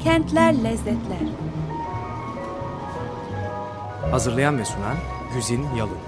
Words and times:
Kentler 0.00 0.64
Lezzetler. 0.64 1.28
Hazırlayan 4.10 4.58
ve 4.58 4.64
sunan 4.64 4.96
Güzin 5.34 5.64
Yalın 5.76 5.98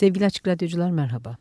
Sevgili 0.00 0.26
Açık 0.26 0.48
Radyocular 0.48 0.90
merhaba. 0.90 1.36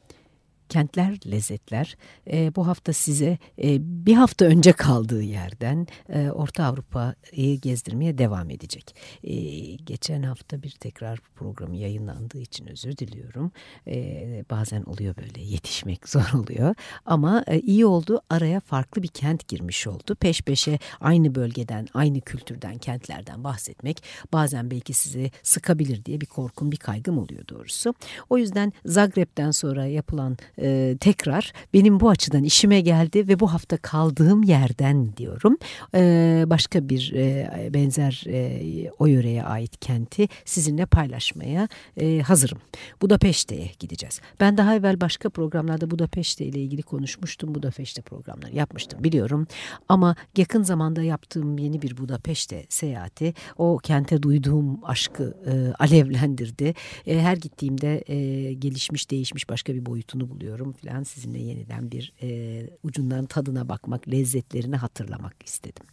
Kentler, 0.70 1.18
lezzetler 1.32 1.98
e, 2.32 2.56
bu 2.56 2.68
hafta 2.68 2.94
size 2.94 3.38
e, 3.64 3.78
bir 3.82 4.14
hafta 4.14 4.46
önce 4.46 4.72
kaldığı 4.72 5.24
yerden 5.24 5.88
e, 6.10 6.30
Orta 6.30 6.66
Avrupa'yı 6.66 7.62
gezdirmeye 7.62 8.18
devam 8.18 8.50
edecek. 8.50 8.96
E, 9.24 9.36
geçen 9.76 10.24
hafta 10.24 10.64
bir 10.64 10.72
tekrar 10.72 11.20
programı 11.36 11.76
yayınlandığı 11.76 12.40
için 12.40 12.68
özür 12.68 12.98
diliyorum. 12.98 13.52
E, 13.88 14.46
bazen 14.50 14.84
oluyor 14.84 15.16
böyle 15.18 15.42
yetişmek 15.42 16.10
zor 16.10 16.34
oluyor 16.34 16.76
ama 17.06 17.44
e, 17.48 17.60
iyi 17.60 17.86
oldu 17.86 18.22
araya 18.30 18.60
farklı 18.60 19.04
bir 19.04 19.08
kent 19.08 19.48
girmiş 19.48 19.88
oldu. 19.88 20.16
Peş 20.16 20.42
peşe 20.42 20.80
aynı 21.00 21.36
bölgeden, 21.36 21.88
aynı 21.94 22.22
kültürden, 22.22 22.78
kentlerden 22.78 23.44
bahsetmek 23.44 24.04
bazen 24.34 24.72
belki 24.72 24.94
sizi 24.94 25.32
sıkabilir 25.44 26.06
diye 26.06 26.22
bir 26.22 26.26
korkum, 26.26 26.72
bir 26.72 26.78
kaygım 26.78 27.18
oluyor 27.18 27.48
doğrusu. 27.48 27.94
O 28.30 28.38
yüzden 28.38 28.74
Zagreb'den 28.86 29.52
sonra 29.52 29.86
yapılan 29.86 30.38
e, 30.62 30.98
tekrar 31.00 31.54
benim 31.74 32.00
bu 32.00 32.10
açıdan 32.10 32.44
işime 32.44 32.82
geldi 32.82 33.28
ve 33.28 33.40
bu 33.40 33.54
hafta 33.54 33.78
kaldığım 33.78 34.44
yerden 34.44 35.18
diyorum. 35.18 35.58
E, 35.96 36.44
başka 36.48 36.90
bir 36.90 37.14
e, 37.16 37.70
benzer 37.74 38.24
e, 38.28 38.92
o 39.00 39.06
yöreye 39.06 39.44
ait 39.44 39.80
kenti 39.80 40.28
sizinle 40.46 40.86
paylaşmaya 40.86 41.68
e, 41.98 42.20
hazırım. 42.20 42.58
Budapeşte'ye 43.02 43.72
gideceğiz. 43.80 44.22
Ben 44.40 44.58
daha 44.58 44.76
evvel 44.76 45.02
başka 45.02 45.30
programlarda 45.30 45.92
Budapeşte 45.92 46.46
ile 46.46 46.60
ilgili 46.60 46.82
konuşmuştum. 46.82 47.56
Budapeşte 47.56 48.02
programları 48.02 48.56
yapmıştım 48.56 49.04
biliyorum. 49.04 49.48
Ama 49.90 50.16
yakın 50.38 50.64
zamanda 50.64 51.04
yaptığım 51.04 51.58
yeni 51.58 51.82
bir 51.82 51.98
Budapeşte 51.98 52.66
seyahati 52.70 53.34
o 53.58 53.78
kente 53.78 54.24
duyduğum 54.24 54.80
aşkı 54.84 55.38
e, 55.46 55.84
alevlendirdi. 55.84 56.74
E, 57.08 57.20
her 57.20 57.38
gittiğimde 57.38 58.04
e, 58.08 58.54
gelişmiş 58.54 59.12
değişmiş 59.12 59.50
başka 59.50 59.74
bir 59.74 59.86
boyutunu 59.86 60.30
buluyorum 60.30 60.49
falan 60.58 61.04
sizinle 61.04 61.40
yeniden 61.40 61.92
bir 61.92 62.14
e, 62.22 62.70
ucundan 62.84 63.26
tadına 63.26 63.70
bakmak, 63.70 64.10
lezzetlerini 64.12 64.76
hatırlamak 64.76 65.36
istedim. 65.46 65.86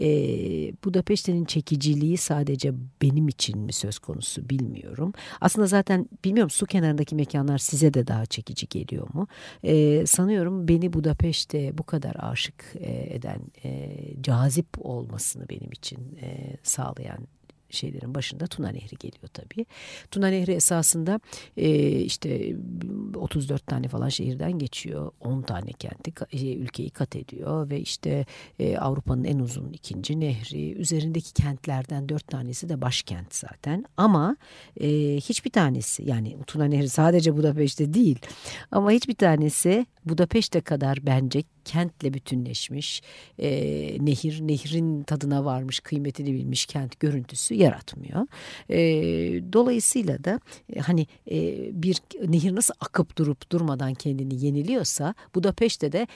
E, 0.00 0.06
Budapeşte'nin 0.84 1.44
çekiciliği 1.44 2.16
sadece 2.16 2.72
benim 3.02 3.28
için 3.28 3.58
mi 3.58 3.72
söz 3.72 3.98
konusu 3.98 4.50
bilmiyorum. 4.50 5.12
Aslında 5.40 5.66
zaten 5.66 6.08
bilmiyorum 6.24 6.50
su 6.50 6.66
kenarındaki 6.66 7.14
mekanlar 7.14 7.58
size 7.58 7.94
de 7.94 8.06
daha 8.06 8.26
çekici 8.26 8.68
geliyor 8.68 9.08
mu? 9.14 9.26
E, 9.62 10.06
sanıyorum 10.06 10.68
beni 10.68 10.92
Budapeşte 10.92 11.78
bu 11.78 11.82
kadar 11.82 12.16
aşık 12.18 12.64
e, 12.74 13.14
eden, 13.14 13.40
e, 13.64 13.96
cazip 14.20 14.68
olmasını 14.78 15.48
benim 15.48 15.72
için 15.72 16.18
e, 16.22 16.56
sağlayan 16.62 17.28
şeylerin 17.70 18.14
başında 18.14 18.46
Tuna 18.46 18.68
Nehri 18.68 18.96
geliyor 18.96 19.28
tabii. 19.32 19.66
Tuna 20.10 20.28
Nehri 20.28 20.52
esasında 20.52 21.20
e, 21.56 21.90
işte 22.00 22.56
34 23.14 23.66
tane 23.66 23.88
falan 23.88 24.08
şehirden 24.08 24.58
geçiyor. 24.58 25.10
10 25.20 25.42
tane 25.42 25.72
kenti 25.72 26.12
e, 26.32 26.54
ülkeyi 26.54 26.90
kat 26.90 27.16
ediyor 27.16 27.70
ve 27.70 27.80
işte 27.80 28.26
e, 28.58 28.78
Avrupa'nın 28.78 29.24
en 29.24 29.38
uzun 29.38 29.72
ikinci 29.72 30.20
nehri. 30.20 30.72
Üzerindeki 30.72 31.32
kentlerden 31.32 32.08
4 32.08 32.26
tanesi 32.26 32.68
de 32.68 32.80
başkent 32.80 33.34
zaten. 33.34 33.84
Ama 33.96 34.36
e, 34.80 34.88
hiçbir 35.16 35.50
tanesi 35.50 36.08
yani 36.08 36.36
Tuna 36.46 36.64
Nehri 36.64 36.88
sadece 36.88 37.36
Budapeşte 37.36 37.94
değil 37.94 38.18
ama 38.70 38.90
hiçbir 38.90 39.14
tanesi 39.14 39.86
Budapeşte 40.04 40.60
kadar 40.60 41.06
bence 41.06 41.42
kentle 41.70 42.14
bütünleşmiş, 42.14 43.02
e, 43.38 43.48
nehir, 44.00 44.40
nehrin 44.40 45.02
tadına 45.02 45.44
varmış, 45.44 45.80
kıymetini 45.80 46.34
bilmiş 46.34 46.66
kent 46.66 47.00
görüntüsü 47.00 47.54
yaratmıyor. 47.54 48.26
E, 48.70 48.78
dolayısıyla 49.52 50.24
da 50.24 50.40
e, 50.72 50.80
hani 50.80 51.06
e, 51.30 51.36
bir 51.82 51.96
nehir 52.28 52.54
nasıl 52.54 52.74
akıp 52.80 53.18
durup 53.18 53.52
durmadan 53.52 53.94
kendini 53.94 54.44
yeniliyorsa 54.44 55.14
Budapeşte 55.34 55.92
de 55.92 56.06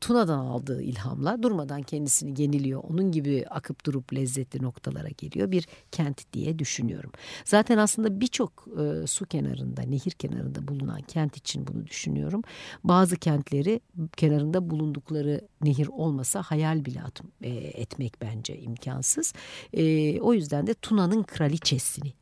Tuna'dan 0.00 0.38
aldığı 0.38 0.82
ilhamla 0.82 1.42
durmadan 1.42 1.82
kendisini 1.82 2.42
yeniliyor. 2.42 2.82
Onun 2.90 3.12
gibi 3.12 3.44
akıp 3.50 3.86
durup 3.86 4.14
lezzetli 4.14 4.62
noktalara 4.62 5.08
geliyor 5.08 5.50
bir 5.50 5.68
kent 5.92 6.32
diye 6.32 6.58
düşünüyorum. 6.58 7.12
Zaten 7.44 7.78
aslında 7.78 8.20
birçok 8.20 8.68
e, 8.80 9.06
su 9.06 9.26
kenarında, 9.26 9.82
nehir 9.82 10.10
kenarında 10.10 10.68
bulunan 10.68 11.00
kent 11.00 11.36
için 11.36 11.66
bunu 11.66 11.86
düşünüyorum. 11.86 12.42
Bazı 12.84 13.16
kentleri 13.16 13.80
kenarında 14.16 14.70
bulundukları 14.70 15.48
nehir 15.62 15.86
olmasa 15.86 16.42
hayal 16.42 16.84
bile 16.84 17.02
at, 17.02 17.20
e, 17.42 17.50
etmek 17.54 18.20
bence 18.20 18.58
imkansız. 18.58 19.32
E, 19.72 20.20
o 20.20 20.34
yüzden 20.34 20.66
de 20.66 20.74
Tuna'nın 20.74 21.22
kraliçesini 21.22 22.12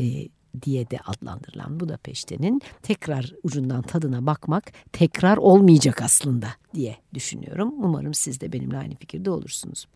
e, 0.00 0.28
diye 0.62 0.90
de 0.90 0.98
adlandırılan 0.98 1.80
Budapeşte'nin 1.80 2.60
tekrar 2.82 3.32
ucundan 3.42 3.82
tadına 3.82 4.26
bakmak 4.26 4.72
tekrar 4.92 5.36
olmayacak 5.36 6.02
aslında 6.02 6.46
diye 6.74 6.96
düşünüyorum. 7.14 7.74
Umarım 7.84 8.14
siz 8.14 8.40
de 8.40 8.52
benimle 8.52 8.78
aynı 8.78 8.94
fikirde 8.94 9.30
olursunuz. 9.30 9.86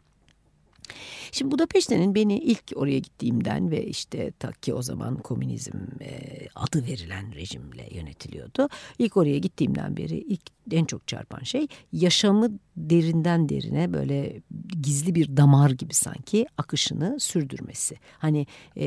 Şimdi 1.32 1.50
Budapeşte'nin 1.50 2.14
beni 2.14 2.38
ilk 2.38 2.62
oraya 2.74 2.98
gittiğimden 2.98 3.70
ve 3.70 3.86
işte 3.86 4.30
ta 4.30 4.52
ki 4.52 4.74
o 4.74 4.82
zaman 4.82 5.16
komünizm 5.16 5.76
e, 6.00 6.38
adı 6.54 6.86
verilen 6.86 7.34
rejimle 7.34 7.88
yönetiliyordu. 7.90 8.68
İlk 8.98 9.16
oraya 9.16 9.38
gittiğimden 9.38 9.96
beri 9.96 10.18
ilk 10.18 10.42
en 10.70 10.84
çok 10.84 11.08
çarpan 11.08 11.42
şey 11.42 11.66
yaşamı 11.92 12.58
derinden 12.76 13.48
derine 13.48 13.92
böyle 13.92 14.40
gizli 14.82 15.14
bir 15.14 15.36
damar 15.36 15.70
gibi 15.70 15.94
sanki 15.94 16.46
akışını 16.58 17.20
sürdürmesi. 17.20 17.96
Hani 18.18 18.46
e, 18.76 18.86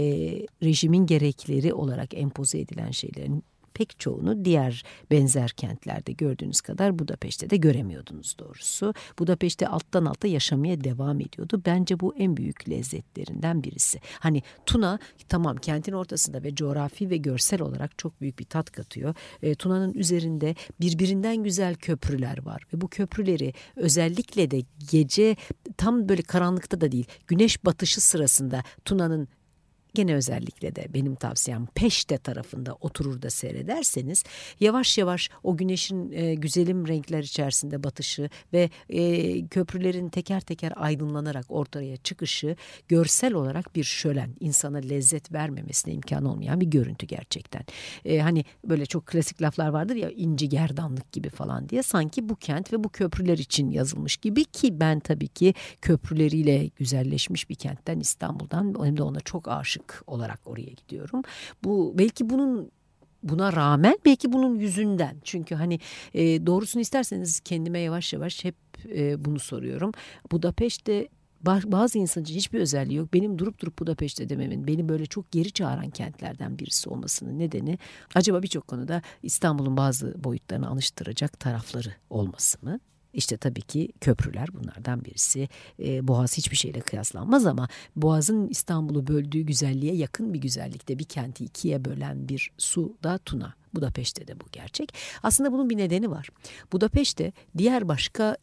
rejimin 0.63 1.05
gerekleri 1.05 1.73
olarak 1.73 2.13
empoze 2.13 2.59
edilen 2.59 2.91
şeylerin 2.91 3.43
pek 3.73 3.99
çoğunu 3.99 4.45
diğer 4.45 4.83
benzer 5.11 5.49
kentlerde 5.49 6.11
gördüğünüz 6.11 6.61
kadar 6.61 6.99
Budapeşte 6.99 7.49
de 7.49 7.57
göremiyordunuz 7.57 8.35
doğrusu. 8.39 8.93
Budapeşte 9.19 9.67
alttan 9.67 10.05
alta 10.05 10.27
yaşamaya 10.27 10.83
devam 10.83 11.19
ediyordu. 11.19 11.61
Bence 11.65 11.99
bu 11.99 12.15
en 12.15 12.37
büyük 12.37 12.69
lezzetlerinden 12.69 13.63
birisi. 13.63 13.99
Hani 14.19 14.41
Tuna 14.65 14.99
tamam 15.29 15.57
kentin 15.57 15.93
ortasında 15.93 16.43
ve 16.43 16.55
coğrafi 16.55 17.09
ve 17.09 17.17
görsel 17.17 17.61
olarak 17.61 17.97
çok 17.97 18.21
büyük 18.21 18.39
bir 18.39 18.45
tat 18.45 18.71
katıyor. 18.71 19.15
E, 19.41 19.55
Tuna'nın 19.55 19.93
üzerinde 19.93 20.55
birbirinden 20.79 21.43
güzel 21.43 21.75
köprüler 21.75 22.45
var 22.45 22.63
ve 22.73 22.81
bu 22.81 22.87
köprüleri 22.87 23.53
özellikle 23.75 24.51
de 24.51 24.61
gece 24.91 25.35
tam 25.77 26.09
böyle 26.09 26.21
karanlıkta 26.21 26.81
da 26.81 26.91
değil 26.91 27.05
güneş 27.27 27.65
batışı 27.65 28.01
sırasında 28.01 28.63
Tuna'nın 28.85 29.27
Gene 29.93 30.15
özellikle 30.15 30.75
de 30.75 30.87
benim 30.93 31.15
tavsiyem 31.15 31.65
peşte 31.65 32.17
tarafında 32.17 32.73
oturur 32.81 33.21
da 33.21 33.29
seyrederseniz 33.29 34.23
yavaş 34.59 34.97
yavaş 34.97 35.29
o 35.43 35.57
güneşin 35.57 36.11
e, 36.11 36.35
güzelim 36.35 36.87
renkler 36.87 37.23
içerisinde 37.23 37.83
batışı 37.83 38.29
ve 38.53 38.69
e, 38.89 39.47
köprülerin 39.47 40.09
teker 40.09 40.41
teker 40.41 40.73
aydınlanarak 40.75 41.45
ortaya 41.49 41.97
çıkışı 41.97 42.55
görsel 42.87 43.33
olarak 43.33 43.75
bir 43.75 43.83
şölen 43.83 44.35
insana 44.39 44.77
lezzet 44.77 45.31
vermemesine 45.31 45.93
imkan 45.93 46.25
olmayan 46.25 46.61
bir 46.61 46.67
görüntü 46.67 47.05
gerçekten. 47.05 47.63
E, 48.05 48.19
hani 48.19 48.45
böyle 48.65 48.85
çok 48.85 49.05
klasik 49.05 49.41
laflar 49.41 49.67
vardır 49.67 49.95
ya 49.95 50.09
inci 50.09 50.49
gerdanlık 50.49 51.11
gibi 51.11 51.29
falan 51.29 51.69
diye 51.69 51.83
sanki 51.83 52.29
bu 52.29 52.35
kent 52.35 52.73
ve 52.73 52.83
bu 52.83 52.89
köprüler 52.89 53.37
için 53.37 53.69
yazılmış 53.69 54.17
gibi 54.17 54.45
ki 54.45 54.79
ben 54.79 54.99
tabii 54.99 55.27
ki 55.27 55.53
köprüleriyle 55.81 56.67
güzelleşmiş 56.67 57.49
bir 57.49 57.55
kentten 57.55 57.99
İstanbul'dan 57.99 58.75
hem 58.85 58.97
de 58.97 59.03
ona 59.03 59.19
çok 59.19 59.47
aşık 59.47 59.80
aşık 59.81 60.03
olarak 60.07 60.39
oraya 60.45 60.71
gidiyorum. 60.71 61.21
Bu 61.63 61.93
belki 61.97 62.29
bunun 62.29 62.71
buna 63.23 63.53
rağmen 63.53 63.97
belki 64.05 64.33
bunun 64.33 64.59
yüzünden 64.59 65.17
çünkü 65.23 65.55
hani 65.55 65.79
e, 66.13 66.45
doğrusunu 66.45 66.81
isterseniz 66.81 67.39
kendime 67.39 67.79
yavaş 67.79 68.13
yavaş 68.13 68.43
hep 68.43 68.55
e, 68.89 69.25
bunu 69.25 69.39
soruyorum. 69.39 69.91
Budapeşte 70.31 71.07
bazı 71.45 71.97
insan 71.97 72.23
için 72.23 72.35
hiçbir 72.35 72.59
özelliği 72.59 72.97
yok. 72.97 73.13
Benim 73.13 73.37
durup 73.39 73.61
durup 73.61 73.79
Budapeşte 73.79 74.29
dememin, 74.29 74.67
beni 74.67 74.89
böyle 74.89 75.05
çok 75.05 75.31
geri 75.31 75.51
çağıran 75.51 75.89
kentlerden 75.89 76.59
birisi 76.59 76.89
olmasının 76.89 77.39
nedeni 77.39 77.77
acaba 78.15 78.43
birçok 78.43 78.67
konuda 78.67 79.01
İstanbul'un 79.23 79.77
bazı 79.77 80.23
boyutlarını 80.23 80.67
anıştıracak 80.67 81.39
tarafları 81.39 81.93
olması 82.09 82.65
mı? 82.65 82.79
İşte 83.13 83.37
tabii 83.37 83.61
ki 83.61 83.89
köprüler 84.01 84.47
bunlardan 84.53 85.05
birisi. 85.05 85.49
E, 85.79 86.07
Boğaz 86.07 86.37
hiçbir 86.37 86.57
şeyle 86.57 86.79
kıyaslanmaz 86.79 87.45
ama 87.45 87.67
Boğaz'ın 87.95 88.47
İstanbul'u 88.47 89.07
böldüğü 89.07 89.41
güzelliğe 89.41 89.95
yakın 89.95 90.33
bir 90.33 90.39
güzellikte 90.39 90.99
bir 90.99 91.03
kenti 91.03 91.45
ikiye 91.45 91.85
bölen 91.85 92.29
bir 92.29 92.51
su 92.57 92.97
da 93.03 93.17
Tuna. 93.17 93.53
Budapeşte 93.73 94.27
de 94.27 94.39
bu 94.39 94.45
gerçek. 94.51 94.93
Aslında 95.23 95.51
bunun 95.51 95.69
bir 95.69 95.77
nedeni 95.77 96.11
var. 96.11 96.29
Budapeşte 96.71 97.33
diğer 97.57 97.87
başka 97.87 98.37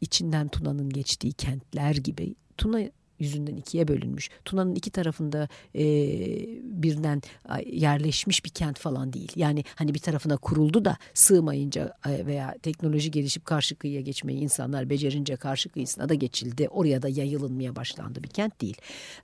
içinden 0.00 0.48
Tuna'nın 0.48 0.90
geçtiği 0.90 1.32
kentler 1.32 1.94
gibi 1.94 2.34
Tuna 2.56 2.80
yüzünden 3.22 3.56
ikiye 3.56 3.88
bölünmüş. 3.88 4.30
Tuna'nın 4.44 4.74
iki 4.74 4.90
tarafında 4.90 5.48
e, 5.74 5.84
birden 6.62 7.22
yerleşmiş 7.66 8.44
bir 8.44 8.50
kent 8.50 8.78
falan 8.78 9.12
değil. 9.12 9.32
Yani 9.36 9.64
hani 9.74 9.94
bir 9.94 9.98
tarafına 9.98 10.36
kuruldu 10.36 10.84
da 10.84 10.96
sığmayınca 11.14 11.94
veya 12.06 12.54
teknoloji 12.62 13.10
gelişip 13.10 13.44
karşı 13.44 13.76
kıyıya 13.76 14.00
geçmeyi 14.00 14.40
insanlar 14.40 14.90
becerince 14.90 15.36
karşı 15.36 15.68
kıyısına 15.68 16.08
da 16.08 16.14
geçildi. 16.14 16.68
Oraya 16.68 17.02
da 17.02 17.08
yayılınmaya 17.08 17.76
başlandı 17.76 18.22
bir 18.22 18.28
kent 18.28 18.60
değil. 18.60 18.76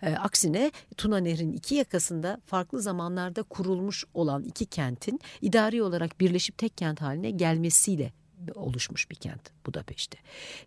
E, 0.02 0.14
aksine 0.14 0.72
Tuna 0.96 1.18
Nehri'nin 1.18 1.52
iki 1.52 1.74
yakasında 1.74 2.40
farklı 2.46 2.82
zamanlarda 2.82 3.42
kurulmuş 3.42 4.04
olan 4.14 4.44
iki 4.44 4.66
kentin 4.66 5.20
idari 5.42 5.82
olarak 5.82 6.20
birleşip 6.20 6.58
tek 6.58 6.78
kent 6.78 7.00
haline 7.00 7.30
gelmesiyle 7.30 8.12
oluşmuş 8.54 9.10
bir 9.10 9.16
kent 9.16 9.50
Budapeşte. 9.66 10.18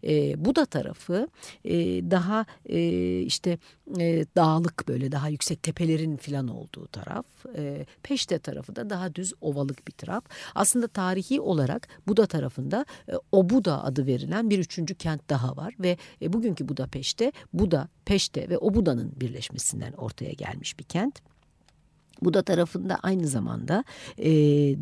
E, 0.04 0.46
Buda 0.46 0.66
tarafı 0.66 1.28
e, 1.66 1.76
daha 2.12 2.46
e, 2.66 3.20
işte 3.20 3.58
e, 4.00 4.26
dağlık 4.36 4.88
böyle 4.88 5.12
daha 5.12 5.30
yüksek 5.30 5.64
tepelerin 5.64 6.18
filan 6.18 6.48
olduğu 6.48 6.88
taraf. 6.88 7.26
E, 7.58 7.86
Peşte 8.04 8.40
tarafı 8.40 8.76
da 8.76 8.90
daha 8.90 9.16
düz 9.16 9.34
ovalık 9.42 9.88
bir 9.88 9.94
taraf. 9.94 10.24
Aslında 10.56 10.88
tarihi 10.88 11.42
olarak 11.42 11.88
Buda 12.08 12.26
tarafında 12.26 12.86
e, 13.08 13.14
Obuda 13.32 13.84
adı 13.84 14.06
verilen 14.06 14.50
bir 14.50 14.60
üçüncü 14.60 14.96
kent 14.96 15.30
daha 15.30 15.58
var 15.58 15.76
ve 15.80 15.98
e, 16.22 16.34
bugünkü 16.34 16.68
Budapeşte 16.68 17.32
Buda, 17.54 17.88
Peşte 18.06 18.50
ve 18.50 18.58
Obuda'nın 18.58 19.14
birleşmesinden 19.22 19.94
ortaya 19.94 20.32
gelmiş 20.32 20.80
bir 20.80 20.84
kent. 20.84 21.31
Bu 22.22 22.34
da 22.34 22.42
tarafında 22.42 23.00
aynı 23.04 23.28
zamanda 23.28 23.84
e, 24.18 24.32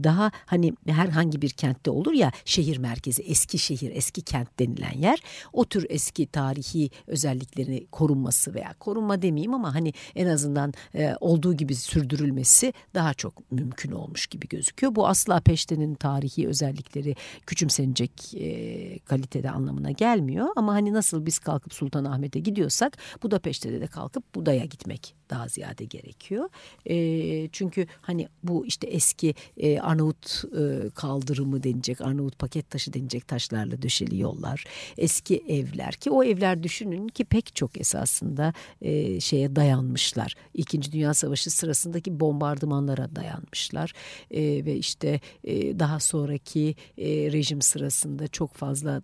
daha 0.03 0.31
hani 0.45 0.73
herhangi 0.87 1.41
bir 1.41 1.49
kentte 1.49 1.91
olur 1.91 2.13
ya 2.13 2.31
şehir 2.45 2.77
merkezi 2.77 3.21
eski 3.21 3.59
şehir 3.59 3.91
eski 3.95 4.21
kent 4.21 4.59
denilen 4.59 4.97
yer 4.97 5.23
o 5.53 5.65
tür 5.65 5.85
eski 5.89 6.27
tarihi 6.27 6.89
özelliklerini 7.07 7.87
korunması 7.91 8.53
veya 8.53 8.73
korunma 8.79 9.21
demeyeyim 9.21 9.53
ama 9.53 9.75
hani 9.75 9.93
en 10.15 10.27
azından 10.27 10.73
e, 10.95 11.15
olduğu 11.19 11.53
gibi 11.53 11.75
sürdürülmesi 11.75 12.73
daha 12.93 13.13
çok 13.13 13.51
mümkün 13.51 13.91
olmuş 13.91 14.27
gibi 14.27 14.47
gözüküyor. 14.47 14.95
Bu 14.95 15.07
asla 15.07 15.39
peştenin 15.39 15.95
tarihi 15.95 16.47
özellikleri 16.47 17.15
küçümsenecek 17.45 18.33
e, 18.35 18.99
kalitede 18.99 19.51
anlamına 19.51 19.91
gelmiyor 19.91 20.47
ama 20.55 20.73
hani 20.73 20.93
nasıl 20.93 21.25
biz 21.25 21.39
kalkıp 21.39 21.73
Sultanahmet'e 21.73 22.39
gidiyorsak 22.39 22.97
bu 23.23 23.31
da 23.31 23.39
peştede 23.39 23.81
de 23.81 23.87
kalkıp 23.87 24.35
Buda'ya 24.35 24.65
gitmek 24.65 25.18
daha 25.29 25.47
ziyade 25.47 25.85
gerekiyor. 25.85 26.49
E, 26.85 27.49
çünkü 27.51 27.87
hani 28.01 28.27
bu 28.43 28.65
işte 28.65 28.87
eski 28.87 29.35
e, 29.57 29.79
Arnavut 29.79 30.43
e, 30.59 30.89
kaldırımı 30.89 31.63
denilecek, 31.63 32.01
Arnavut 32.01 32.39
paket 32.39 32.69
taşı 32.69 32.93
denilecek 32.93 33.27
taşlarla 33.27 33.81
döşeli 33.81 34.19
yollar, 34.19 34.65
eski 34.97 35.43
evler 35.47 35.93
ki 35.93 36.11
o 36.11 36.23
evler 36.23 36.63
düşünün 36.63 37.07
ki 37.07 37.25
pek 37.25 37.55
çok 37.55 37.79
esasında 37.81 38.53
e, 38.81 39.19
şeye 39.19 39.55
dayanmışlar. 39.55 40.35
İkinci 40.53 40.91
Dünya 40.91 41.13
Savaşı 41.13 41.51
sırasındaki 41.51 42.19
bombardımanlara 42.19 43.15
dayanmışlar 43.15 43.93
e, 44.31 44.65
ve 44.65 44.75
işte 44.75 45.19
e, 45.43 45.79
daha 45.79 45.99
sonraki 45.99 46.75
e, 46.97 47.07
rejim 47.07 47.61
sırasında 47.61 48.27
çok 48.27 48.53
fazla 48.53 49.01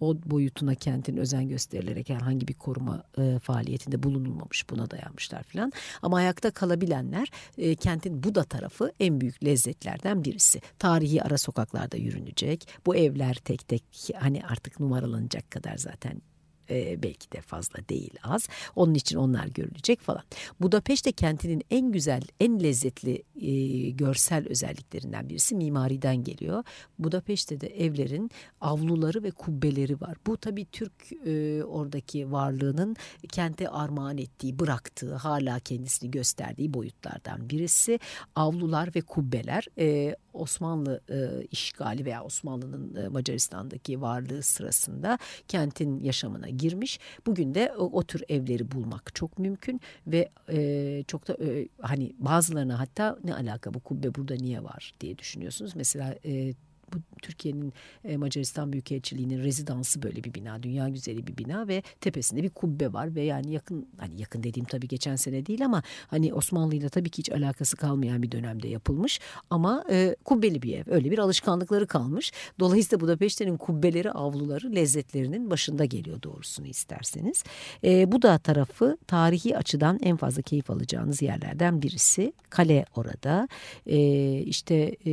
o 0.00 0.16
boyutuna 0.26 0.74
kentin 0.74 1.16
özen 1.16 1.48
gösterilerek 1.48 2.08
herhangi 2.08 2.48
bir 2.48 2.54
koruma 2.54 3.02
e, 3.18 3.38
faaliyetinde 3.38 4.02
bulunulmamış 4.02 4.70
buna 4.70 4.90
dayanmışlar 4.90 5.42
filan. 5.42 5.72
Ama 6.02 6.16
ayakta 6.16 6.50
kalabilenler 6.50 7.30
e, 7.58 7.74
kentin 7.74 8.22
Buda 8.22 8.44
tarafı 8.44 8.92
en 9.00 9.20
büyük 9.20 9.44
lezzetlerden 9.44 10.24
birisi. 10.24 10.60
Tarihi 10.78 11.22
ara 11.22 11.38
sokaklarda 11.38 11.96
yürünecek. 11.96 12.68
Bu 12.86 12.96
evler 12.96 13.34
tek 13.34 13.68
tek 13.68 13.84
hani 14.16 14.42
artık 14.44 14.80
numaralanacak 14.80 15.50
kadar 15.50 15.76
zaten 15.76 16.22
e, 16.70 17.02
belki 17.02 17.32
de 17.32 17.40
fazla 17.40 17.88
değil 17.88 18.14
az. 18.22 18.48
Onun 18.76 18.94
için 18.94 19.16
onlar 19.16 19.46
görülecek 19.46 20.00
falan. 20.00 20.22
Budapeşte 20.60 21.12
kentinin 21.12 21.62
en 21.70 21.92
güzel, 21.92 22.22
en 22.40 22.62
lezzetli 22.62 23.22
e, 23.40 23.90
görsel 23.90 24.48
özelliklerinden 24.48 25.28
birisi 25.28 25.54
mimariden 25.54 26.24
geliyor. 26.24 26.64
Budapeşte 26.98 27.60
de 27.60 27.66
evlerin 27.66 28.30
avluları 28.60 29.22
ve 29.22 29.30
kubbeleri 29.30 30.00
var. 30.00 30.16
Bu 30.26 30.36
tabii 30.36 30.64
Türk 30.64 30.92
e, 31.26 31.64
oradaki 31.64 32.32
varlığının 32.32 32.96
kente 33.28 33.68
armağan 33.68 34.18
ettiği, 34.18 34.58
bıraktığı, 34.58 35.14
hala 35.14 35.58
kendisini 35.58 36.10
gösterdiği 36.10 36.74
boyutlardan 36.74 37.50
birisi. 37.50 37.98
Avlular 38.34 38.94
ve 38.94 39.00
kubbeler 39.00 39.66
e, 39.78 40.16
Osmanlı 40.32 41.00
e, 41.10 41.46
işgali 41.50 42.04
veya 42.04 42.24
Osmanlı'nın 42.24 42.94
e, 42.94 43.08
Macaristan'daki 43.08 44.00
varlığı 44.00 44.42
sırasında 44.42 45.18
kentin 45.48 46.00
yaşamına 46.00 46.48
girmiş. 46.48 47.00
Bugün 47.26 47.54
de 47.54 47.72
o, 47.78 47.84
o 47.84 48.02
tür 48.02 48.22
evleri 48.28 48.70
bulmak 48.70 49.14
çok 49.14 49.38
mümkün 49.38 49.80
ve 50.06 50.30
e, 50.52 51.02
çok 51.06 51.28
da 51.28 51.36
e, 51.44 51.68
hani 51.80 52.12
bazılarına 52.18 52.80
hatta 52.80 53.18
ne 53.24 53.34
alaka 53.34 53.74
bu 53.74 53.80
kubbe 53.80 54.14
burada 54.14 54.34
niye 54.34 54.64
var 54.64 54.92
diye 55.00 55.18
düşünüyorsunuz. 55.18 55.72
Mesela 55.76 56.14
e, 56.24 56.52
bu 56.92 56.98
Türkiye'nin 57.22 57.72
e, 58.04 58.16
Macaristan 58.16 58.72
Büyükelçiliği'nin 58.72 59.42
rezidansı 59.42 60.02
böyle 60.02 60.24
bir 60.24 60.34
bina. 60.34 60.62
Dünya 60.62 60.88
güzeli 60.88 61.26
bir 61.26 61.36
bina 61.36 61.68
ve 61.68 61.82
tepesinde 62.00 62.42
bir 62.42 62.50
kubbe 62.50 62.92
var 62.92 63.14
ve 63.14 63.22
yani 63.22 63.52
yakın 63.52 63.88
hani 63.98 64.20
yakın 64.20 64.42
dediğim 64.42 64.66
tabii 64.66 64.88
geçen 64.88 65.16
sene 65.16 65.46
değil 65.46 65.64
ama 65.64 65.82
hani 66.08 66.34
Osmanlı 66.34 66.74
ile 66.74 66.88
tabii 66.88 67.10
ki 67.10 67.18
hiç 67.18 67.30
alakası 67.30 67.76
kalmayan 67.76 68.22
bir 68.22 68.32
dönemde 68.32 68.68
yapılmış 68.68 69.20
ama 69.50 69.84
e, 69.90 70.16
kubbeli 70.24 70.62
bir 70.62 70.78
ev. 70.78 70.84
Öyle 70.86 71.10
bir 71.10 71.18
alışkanlıkları 71.18 71.86
kalmış. 71.86 72.32
Dolayısıyla 72.60 73.00
Budapeşte'nin 73.00 73.56
kubbeleri, 73.56 74.10
avluları 74.10 74.74
lezzetlerinin 74.74 75.50
başında 75.50 75.84
geliyor 75.84 76.22
doğrusunu 76.22 76.66
isterseniz. 76.66 77.44
E, 77.84 78.12
bu 78.12 78.22
da 78.22 78.38
tarafı 78.38 78.96
tarihi 79.06 79.56
açıdan 79.56 79.98
en 80.02 80.16
fazla 80.16 80.42
keyif 80.42 80.70
alacağınız 80.70 81.22
yerlerden 81.22 81.82
birisi. 81.82 82.32
Kale 82.50 82.84
orada. 82.96 83.48
E, 83.86 83.98
işte 84.38 84.96
e, 85.06 85.12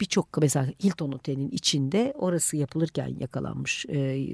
birçok 0.00 0.36
bir 0.36 0.42
mesela 0.42 0.66
Hilton 0.84 1.12
Otel'in 1.12 1.50
içinde 1.50 2.14
orası 2.18 2.56
yapılırken 2.56 3.16
yakalanmış, 3.20 3.86
e, 3.88 4.26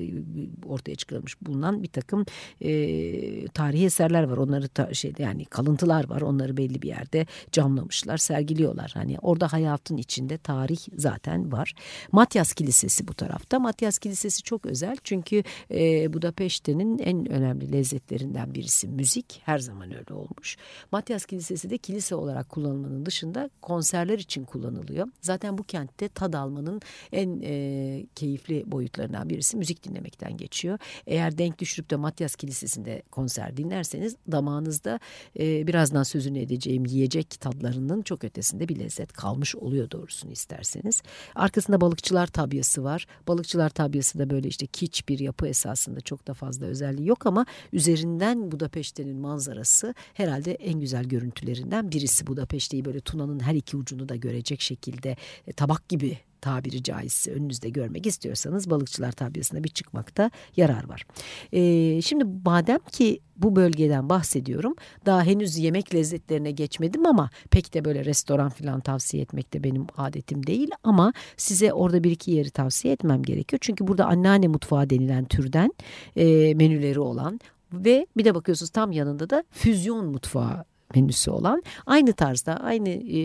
ortaya 0.66 0.94
çıkarılmış 0.94 1.42
bulunan 1.42 1.82
bir 1.82 1.88
takım 1.88 2.26
e, 2.60 3.48
tarihi 3.48 3.84
eserler 3.84 4.22
var. 4.22 4.36
Onları 4.36 4.68
ta, 4.68 4.94
şey 4.94 5.12
yani 5.18 5.44
kalıntılar 5.44 6.08
var. 6.08 6.20
Onları 6.20 6.56
belli 6.56 6.82
bir 6.82 6.88
yerde 6.88 7.26
camlamışlar, 7.52 8.16
sergiliyorlar. 8.16 8.90
Hani 8.94 9.18
orada 9.22 9.52
hayatın 9.52 9.96
içinde 9.96 10.38
tarih 10.38 10.78
zaten 10.96 11.52
var. 11.52 11.74
Matyas 12.12 12.52
Kilisesi 12.52 13.08
bu 13.08 13.14
tarafta. 13.14 13.58
Matyas 13.58 13.98
Kilisesi 13.98 14.42
çok 14.42 14.66
özel 14.66 14.96
çünkü 15.04 15.42
e, 15.70 16.12
Budapeşte'nin 16.12 16.98
en 16.98 17.32
önemli 17.32 17.72
lezzetlerinden 17.72 18.54
birisi 18.54 18.88
müzik. 18.88 19.42
Her 19.44 19.58
zaman 19.58 19.94
öyle 19.94 20.14
olmuş. 20.14 20.56
Matyas 20.92 21.24
Kilisesi 21.26 21.70
de 21.70 21.78
kilise 21.78 22.14
olarak 22.14 22.48
kullanılmanın 22.48 23.06
dışında 23.06 23.50
konserler 23.62 24.18
için 24.18 24.44
kullanılıyor. 24.44 25.08
Zaten 25.20 25.58
bu 25.58 25.62
kentte 25.62 26.08
tad 26.08 26.33
almanın 26.38 26.80
en 27.12 27.40
e, 27.42 28.06
keyifli 28.14 28.62
boyutlarından 28.66 29.30
birisi 29.30 29.56
müzik 29.56 29.84
dinlemekten 29.84 30.36
geçiyor. 30.36 30.78
Eğer 31.06 31.38
denk 31.38 31.58
düşürüp 31.58 31.90
de 31.90 31.96
Matyas 31.96 32.36
Kilisesi'nde 32.36 33.02
konser 33.10 33.56
dinlerseniz 33.56 34.16
damağınızda 34.32 35.00
e, 35.38 35.66
birazdan 35.66 36.02
sözünü 36.02 36.38
edeceğim 36.38 36.86
yiyecek 36.86 37.30
tadlarının 37.40 38.02
çok 38.02 38.24
ötesinde 38.24 38.68
bir 38.68 38.78
lezzet 38.78 39.12
kalmış 39.12 39.56
oluyor 39.56 39.90
doğrusunu 39.90 40.32
isterseniz. 40.32 41.02
Arkasında 41.34 41.80
balıkçılar 41.80 42.26
tabyası 42.26 42.84
var. 42.84 43.06
Balıkçılar 43.28 43.70
tabyası 43.70 44.18
da 44.18 44.30
böyle 44.30 44.48
işte 44.48 44.66
kiç 44.66 45.08
bir 45.08 45.18
yapı 45.18 45.46
esasında 45.46 46.00
çok 46.00 46.26
da 46.26 46.34
fazla 46.34 46.66
özelliği 46.66 47.08
yok 47.08 47.26
ama 47.26 47.46
üzerinden 47.72 48.52
Budapeşte'nin 48.52 49.16
manzarası 49.16 49.94
herhalde 50.14 50.54
en 50.54 50.80
güzel 50.80 51.04
görüntülerinden 51.04 51.92
birisi. 51.92 52.26
Budapeşte'yi 52.26 52.84
böyle 52.84 53.00
Tuna'nın 53.00 53.40
her 53.40 53.54
iki 53.54 53.76
ucunu 53.76 54.08
da 54.08 54.16
görecek 54.16 54.60
şekilde 54.60 55.16
e, 55.46 55.52
tabak 55.52 55.88
gibi 55.88 56.18
tabiri 56.44 56.82
caizse 56.82 57.32
önünüzde 57.32 57.68
görmek 57.68 58.06
istiyorsanız 58.06 58.70
balıkçılar 58.70 59.12
tabyasına 59.12 59.64
bir 59.64 59.68
çıkmakta 59.68 60.30
yarar 60.56 60.88
var. 60.88 61.06
Ee, 61.52 62.02
şimdi 62.02 62.24
madem 62.44 62.78
ki 62.92 63.20
bu 63.36 63.56
bölgeden 63.56 64.08
bahsediyorum 64.08 64.74
daha 65.06 65.22
henüz 65.22 65.58
yemek 65.58 65.94
lezzetlerine 65.94 66.50
geçmedim 66.50 67.06
ama 67.06 67.30
pek 67.50 67.74
de 67.74 67.84
böyle 67.84 68.04
restoran 68.04 68.50
falan 68.50 68.80
tavsiye 68.80 69.22
etmek 69.22 69.54
de 69.54 69.64
benim 69.64 69.86
adetim 69.96 70.46
değil 70.46 70.70
ama 70.82 71.12
size 71.36 71.72
orada 71.72 72.04
bir 72.04 72.10
iki 72.10 72.30
yeri 72.30 72.50
tavsiye 72.50 72.94
etmem 72.94 73.22
gerekiyor. 73.22 73.58
Çünkü 73.62 73.86
burada 73.86 74.06
anneanne 74.06 74.48
mutfağı 74.48 74.90
denilen 74.90 75.24
türden 75.24 75.72
e, 76.16 76.54
menüleri 76.54 77.00
olan 77.00 77.40
ve 77.72 78.06
bir 78.16 78.24
de 78.24 78.34
bakıyorsunuz 78.34 78.70
tam 78.70 78.92
yanında 78.92 79.30
da 79.30 79.44
füzyon 79.50 80.06
mutfağı 80.06 80.64
menüsü 80.94 81.30
olan 81.30 81.62
aynı 81.86 82.12
tarzda 82.12 82.56
aynı 82.56 82.88
e, 82.88 83.18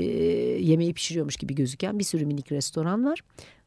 yemeği 0.61 0.93
pişiriyormuş 0.93 1.35
gibi 1.35 1.55
gözüken 1.55 1.99
bir 1.99 2.03
sürü 2.03 2.25
minik 2.25 2.51
restoran 2.51 3.05
var. 3.05 3.19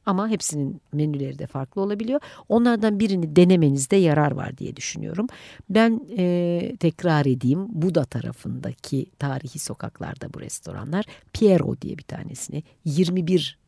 Ama 0.06 0.28
hepsinin 0.28 0.80
menüleri 0.92 1.38
de 1.38 1.46
farklı 1.46 1.82
olabiliyor. 1.82 2.20
Onlardan 2.48 3.00
birini 3.00 3.36
denemenizde 3.36 3.96
yarar 3.96 4.32
var 4.32 4.58
diye 4.58 4.76
düşünüyorum. 4.76 5.26
Ben 5.70 6.00
e, 6.18 6.76
tekrar 6.80 7.26
edeyim 7.26 7.66
Buda 7.68 8.04
tarafındaki 8.04 9.06
tarihi 9.18 9.58
sokaklarda 9.58 10.34
bu 10.34 10.40
restoranlar 10.40 11.04
Piero 11.32 11.76
diye 11.80 11.98
bir 11.98 12.02
tanesini 12.02 12.62
21 12.84 13.61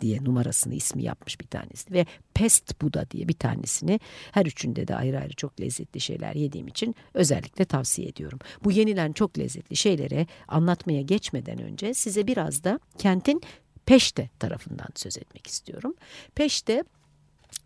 diye 0.00 0.24
numarasını 0.24 0.74
ismi 0.74 1.02
yapmış 1.02 1.40
bir 1.40 1.46
tanesi 1.46 1.92
ve 1.92 2.06
Pest 2.34 2.82
Buda 2.82 3.10
diye 3.10 3.28
bir 3.28 3.34
tanesini 3.34 4.00
her 4.32 4.46
üçünde 4.46 4.88
de 4.88 4.96
ayrı 4.96 5.18
ayrı 5.18 5.34
çok 5.34 5.60
lezzetli 5.60 6.00
şeyler 6.00 6.34
yediğim 6.34 6.68
için 6.68 6.94
özellikle 7.14 7.64
tavsiye 7.64 8.08
ediyorum. 8.08 8.38
Bu 8.64 8.72
yenilen 8.72 9.12
çok 9.12 9.38
lezzetli 9.38 9.76
şeylere 9.76 10.26
anlatmaya 10.48 11.02
geçmeden 11.02 11.62
önce 11.62 11.94
size 11.94 12.26
biraz 12.26 12.64
da 12.64 12.80
kentin 12.98 13.42
Peşte 13.86 14.30
tarafından 14.38 14.88
söz 14.94 15.18
etmek 15.18 15.46
istiyorum. 15.46 15.94
Peşte 16.34 16.84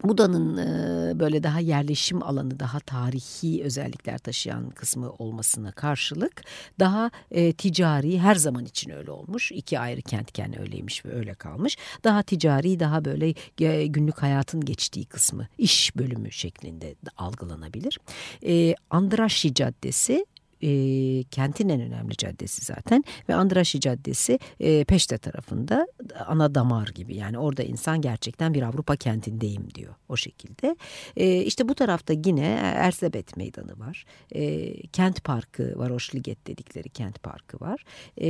Buda'nın 0.05 0.57
e, 0.57 1.21
böyle 1.21 1.43
daha 1.43 1.61
yerleşim 1.61 2.23
alanı, 2.23 2.61
daha 2.61 2.81
tarihi 2.81 3.65
özellikler 3.65 4.19
taşıyan 4.19 4.71
kısmı 4.71 5.11
olmasına 5.11 5.73
karşılık 5.73 6.43
daha 6.79 7.11
e, 7.31 7.53
ticari 7.53 8.19
her 8.19 8.35
zaman 8.35 8.65
için 8.65 8.91
öyle 8.91 9.11
olmuş. 9.11 9.53
İki 9.53 9.79
ayrı 9.79 10.03
kentken 10.03 10.61
öyleymiş 10.61 11.05
ve 11.05 11.13
öyle 11.13 11.35
kalmış. 11.35 11.77
Daha 12.05 12.23
ticari, 12.23 12.81
daha 12.81 13.05
böyle 13.05 13.35
e, 13.61 13.87
günlük 13.87 14.23
hayatın 14.23 14.61
geçtiği 14.61 15.05
kısmı, 15.05 15.49
iş 15.59 15.97
bölümü 15.97 16.33
şeklinde 16.33 16.95
algılanabilir. 17.17 17.99
E, 18.47 18.75
Andraşi 18.91 19.55
Caddesi 19.55 20.27
e, 20.63 21.23
kentin 21.23 21.69
en 21.69 21.81
önemli 21.81 22.17
caddesi 22.17 22.65
zaten 22.65 23.05
ve 23.29 23.35
Andraşi 23.35 23.81
Caddesi 23.81 24.39
e, 24.61 24.85
Peşte 24.85 25.19
tarafında 25.19 25.87
ana 26.27 26.55
damar 26.55 26.89
gibi 26.89 27.17
yani 27.17 27.39
orada 27.39 27.63
insan 27.63 28.01
gerçekten 28.01 28.55
bir 28.55 28.63
Avrupa 28.63 28.97
kentindeyim 28.97 29.75
diyor 29.75 29.95
o 30.09 30.17
şekilde. 30.17 30.77
E, 31.17 31.43
işte 31.43 31.69
bu 31.69 31.75
tarafta 31.75 32.15
yine 32.25 32.47
Erzebet 32.63 33.37
Meydanı 33.37 33.79
var. 33.79 34.05
E, 34.33 34.73
kent 34.87 35.25
Parkı, 35.25 35.79
Varoşliget 35.79 36.47
dedikleri 36.47 36.89
kent 36.89 37.23
parkı 37.23 37.61
var. 37.61 37.85
E, 38.21 38.29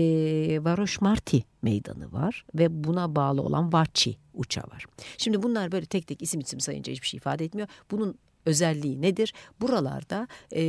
Varoş 0.64 1.00
Marti 1.00 1.44
Meydanı 1.62 2.12
var 2.12 2.44
ve 2.54 2.84
buna 2.84 3.16
bağlı 3.16 3.42
olan 3.42 3.72
Vaçi 3.72 4.16
uça 4.34 4.60
var. 4.60 4.86
Şimdi 5.18 5.42
bunlar 5.42 5.72
böyle 5.72 5.86
tek 5.86 6.06
tek 6.06 6.22
isim 6.22 6.40
isim 6.40 6.60
sayınca 6.60 6.92
hiçbir 6.92 7.06
şey 7.06 7.18
ifade 7.18 7.44
etmiyor. 7.44 7.68
Bunun 7.90 8.18
özelliği 8.46 9.02
nedir? 9.02 9.34
Buralarda 9.60 10.28
e, 10.54 10.62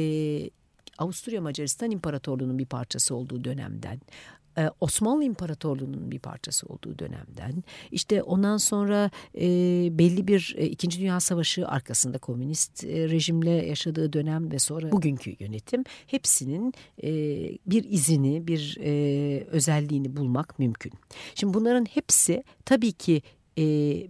Avusturya 0.97 1.41
Macaristan 1.41 1.91
İmparatorluğu'nun 1.91 2.59
bir 2.59 2.65
parçası 2.65 3.15
olduğu 3.15 3.43
dönemden 3.43 3.99
e, 4.57 4.69
Osmanlı 4.81 5.23
İmparatorluğu'nun 5.23 6.11
bir 6.11 6.19
parçası 6.19 6.67
olduğu 6.67 6.99
dönemden 6.99 7.63
işte 7.91 8.23
ondan 8.23 8.57
sonra 8.57 9.11
e, 9.35 9.47
belli 9.91 10.27
bir 10.27 10.55
e, 10.57 10.65
İkinci 10.65 10.99
Dünya 10.99 11.19
Savaşı 11.19 11.67
arkasında 11.67 12.17
komünist 12.17 12.83
e, 12.83 13.09
rejimle 13.09 13.49
yaşadığı 13.49 14.13
dönem 14.13 14.51
ve 14.51 14.59
sonra 14.59 14.91
bugünkü 14.91 15.35
yönetim 15.39 15.83
hepsinin 16.07 16.73
e, 17.03 17.09
bir 17.65 17.83
izini 17.83 18.47
bir 18.47 18.77
e, 18.79 19.43
özelliğini 19.43 20.17
bulmak 20.17 20.59
mümkün. 20.59 20.91
Şimdi 21.35 21.53
bunların 21.53 21.85
hepsi 21.85 22.43
tabii 22.65 22.91
ki 22.91 23.21
e, 23.57 23.63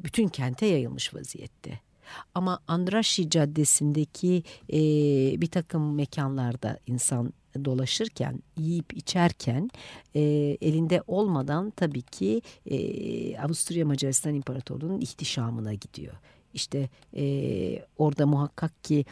bütün 0.04 0.28
kente 0.28 0.66
yayılmış 0.66 1.14
vaziyette. 1.14 1.87
Ama 2.36 2.60
Andraşi 2.68 3.30
Caddesi'ndeki 3.30 4.44
e, 4.74 4.80
bir 5.42 5.48
takım 5.48 5.96
mekanlarda 5.96 6.80
insan 6.88 7.34
dolaşırken, 7.66 8.44
yiyip 8.58 8.94
içerken 8.94 9.70
e, 10.16 10.22
elinde 10.62 11.04
olmadan 11.08 11.70
tabii 11.70 12.02
ki 12.02 12.42
e, 12.66 13.38
Avusturya 13.38 13.86
Macaristan 13.86 14.34
İmparatorluğu'nun 14.34 15.02
ihtişamına 15.02 15.74
gidiyor. 15.74 16.14
İşte 16.58 16.90
e, 17.18 17.24
orada 17.98 18.26
muhakkak 18.26 18.84
ki 18.84 19.06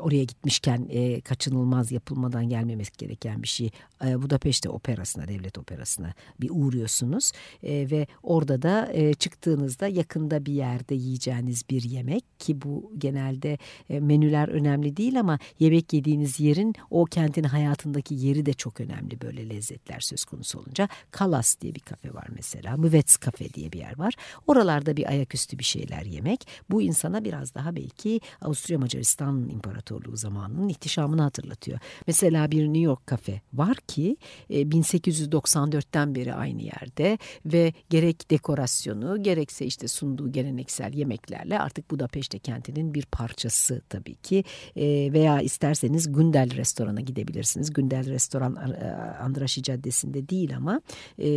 oraya 0.00 0.24
gitmişken 0.24 0.86
e, 0.90 1.20
kaçınılmaz 1.20 1.92
yapılmadan 1.92 2.48
gelmemesi 2.48 2.90
gereken 2.98 3.42
bir 3.42 3.48
şey. 3.48 3.70
E, 4.04 4.22
Budapeşte 4.22 4.68
operasına, 4.68 5.28
devlet 5.28 5.58
operasına 5.58 6.14
bir 6.40 6.50
uğruyorsunuz. 6.52 7.32
E, 7.62 7.90
ve 7.90 8.06
orada 8.22 8.62
da 8.62 8.92
e, 8.92 9.14
çıktığınızda 9.14 9.88
yakında 9.88 10.46
bir 10.46 10.52
yerde 10.52 10.94
yiyeceğiniz 10.94 11.62
bir 11.70 11.82
yemek 11.82 12.24
ki 12.38 12.62
bu 12.62 12.92
genelde 12.98 13.58
e, 13.90 14.00
menüler 14.00 14.48
önemli 14.48 14.96
değil 14.96 15.20
ama 15.20 15.38
yemek 15.58 15.92
yediğiniz 15.92 16.40
yerin 16.40 16.74
o 16.90 17.04
kentin 17.04 17.44
hayatındaki 17.44 18.14
yeri 18.14 18.46
de 18.46 18.52
çok 18.52 18.80
önemli 18.80 19.20
böyle 19.20 19.48
lezzetler 19.48 20.00
söz 20.00 20.24
konusu 20.24 20.58
olunca. 20.58 20.88
Kalas 21.10 21.60
diye 21.60 21.74
bir 21.74 21.80
kafe 21.80 22.14
var 22.14 22.26
mesela. 22.34 22.76
Müvets 22.76 23.16
kafe 23.16 23.54
diye 23.54 23.72
bir 23.72 23.78
yer 23.78 23.98
var. 23.98 24.14
Oralarda 24.46 24.96
bir 24.96 25.08
ayaküstü 25.08 25.58
bir 25.58 25.64
şeyler 25.64 26.02
yemek 26.02 26.46
bu 26.70 26.82
insana 26.82 27.24
biraz 27.24 27.54
daha 27.54 27.76
belki 27.76 28.20
Avusturya 28.42 28.78
Macaristan 28.78 29.48
İmparatorluğu 29.48 30.16
zamanının 30.16 30.68
ihtişamını 30.68 31.22
hatırlatıyor. 31.22 31.78
Mesela 32.06 32.50
bir 32.50 32.64
New 32.64 32.78
York 32.80 33.06
kafe 33.06 33.40
var 33.52 33.76
ki 33.76 34.16
1894'ten 34.50 36.10
e, 36.10 36.14
beri 36.14 36.34
aynı 36.34 36.62
yerde 36.62 37.18
ve 37.46 37.72
gerek 37.90 38.30
dekorasyonu 38.30 39.22
gerekse 39.22 39.66
işte 39.66 39.88
sunduğu 39.88 40.32
geleneksel 40.32 40.94
yemeklerle 40.94 41.60
artık 41.60 41.90
Budapeşte 41.90 42.38
kentinin 42.38 42.94
bir 42.94 43.06
parçası 43.06 43.82
tabii 43.88 44.14
ki 44.14 44.44
e, 44.76 45.12
veya 45.12 45.40
isterseniz 45.40 46.12
Gündel 46.12 46.56
restorana 46.56 47.00
gidebilirsiniz. 47.00 47.72
Gündel 47.72 48.06
restoran 48.06 48.56
e, 48.56 48.84
Andraşi 49.22 49.62
Caddesi'nde 49.62 50.28
değil 50.28 50.56
ama 50.56 50.80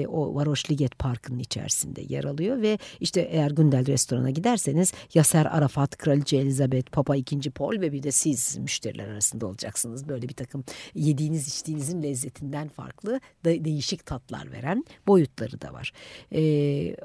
o 0.08 0.36
Varoşliget 0.36 1.00
Parkı'nın 1.00 1.40
içerisinde 1.40 2.02
yer 2.10 2.24
alıyor 2.24 2.62
ve 2.62 2.78
işte 3.00 3.22
eğer 3.22 3.52
Gündel 3.52 3.86
restorana 3.86 4.30
giderseniz 4.30 4.94
Yaser 5.14 5.46
Arafat, 5.46 5.98
Kraliçe 5.98 6.38
Elizabeth, 6.38 6.92
Papa 6.92 7.16
II. 7.16 7.52
Paul 7.56 7.82
ve 7.82 7.92
bir 7.92 8.04
de 8.04 8.12
siz 8.12 8.58
müşteriler 8.58 9.08
arasında 9.08 9.48
olacaksınız. 9.48 10.10
Böyle 10.10 10.30
bir 10.30 10.34
takım 10.34 10.64
yediğiniz 10.96 11.48
içtiğinizin 11.48 12.04
lezzetinden 12.04 12.68
farklı 12.68 13.20
de, 13.46 13.66
değişik 13.66 14.06
tatlar 14.06 14.52
veren 14.52 14.86
boyutları 15.08 15.62
da 15.62 15.74
var. 15.74 15.92
E, 16.32 16.96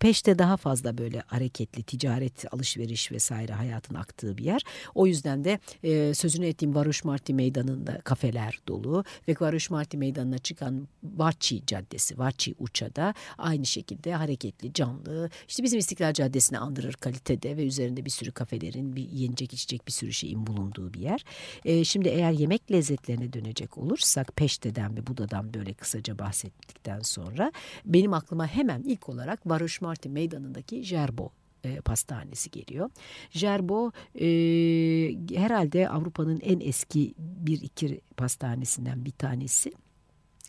Peşte 0.00 0.38
daha 0.38 0.56
fazla 0.56 0.98
böyle 0.98 1.22
hareketli 1.26 1.82
ticaret, 1.82 2.54
alışveriş 2.54 3.12
vesaire 3.12 3.52
hayatın 3.52 3.94
aktığı 3.94 4.38
bir 4.38 4.44
yer. 4.44 4.62
O 4.94 5.06
yüzden 5.06 5.44
de 5.44 5.58
e, 5.82 6.14
sözünü 6.14 6.46
ettiğim 6.46 6.74
Varoş 6.74 7.04
Marti 7.04 7.34
Meydanı'nda 7.34 8.00
kafeler 8.00 8.60
dolu 8.68 9.04
ve 9.28 9.34
Varoş 9.40 9.70
Marti 9.70 9.96
Meydanı'na 9.96 10.38
çıkan 10.38 10.88
Vaçi 11.02 11.66
Caddesi, 11.66 12.18
Vaçi 12.18 12.54
Uça'da 12.58 13.14
aynı 13.38 13.66
şekilde 13.66 14.14
hareketli, 14.14 14.72
canlı. 14.72 15.30
İşte 15.48 15.62
bizim 15.62 15.78
İstiklal 15.78 16.12
Caddesi'ni 16.12 16.58
andırır 16.58 16.92
kalitede 16.92 17.55
ve 17.56 17.66
üzerinde 17.66 18.04
bir 18.04 18.10
sürü 18.10 18.32
kafelerin, 18.32 18.96
bir 18.96 19.08
yenecek 19.08 19.52
içecek 19.52 19.86
bir 19.86 19.92
sürü 19.92 20.12
şeyin 20.12 20.46
bulunduğu 20.46 20.94
bir 20.94 21.00
yer. 21.00 21.24
E, 21.64 21.84
şimdi 21.84 22.08
eğer 22.08 22.32
yemek 22.32 22.72
lezzetlerine 22.72 23.32
dönecek 23.32 23.78
olursak 23.78 24.36
Peşte'den 24.36 24.96
ve 24.96 25.06
Buda'dan 25.06 25.54
böyle 25.54 25.72
kısaca 25.72 26.18
bahsettikten 26.18 27.00
sonra 27.00 27.52
benim 27.84 28.12
aklıma 28.12 28.46
hemen 28.46 28.82
ilk 28.82 29.08
olarak 29.08 29.46
Varoş 29.46 29.80
Marti 29.80 30.08
Meydanı'ndaki 30.08 30.82
Jerbo 30.82 31.30
e, 31.64 31.80
pastanesi 31.80 32.50
geliyor. 32.50 32.90
Jerbo 33.30 33.92
e, 34.20 34.26
herhalde 35.34 35.88
Avrupa'nın 35.88 36.40
en 36.40 36.60
eski 36.60 37.14
bir 37.18 37.60
iki 37.60 38.00
pastanesinden 38.16 39.04
bir 39.04 39.10
tanesi. 39.10 39.72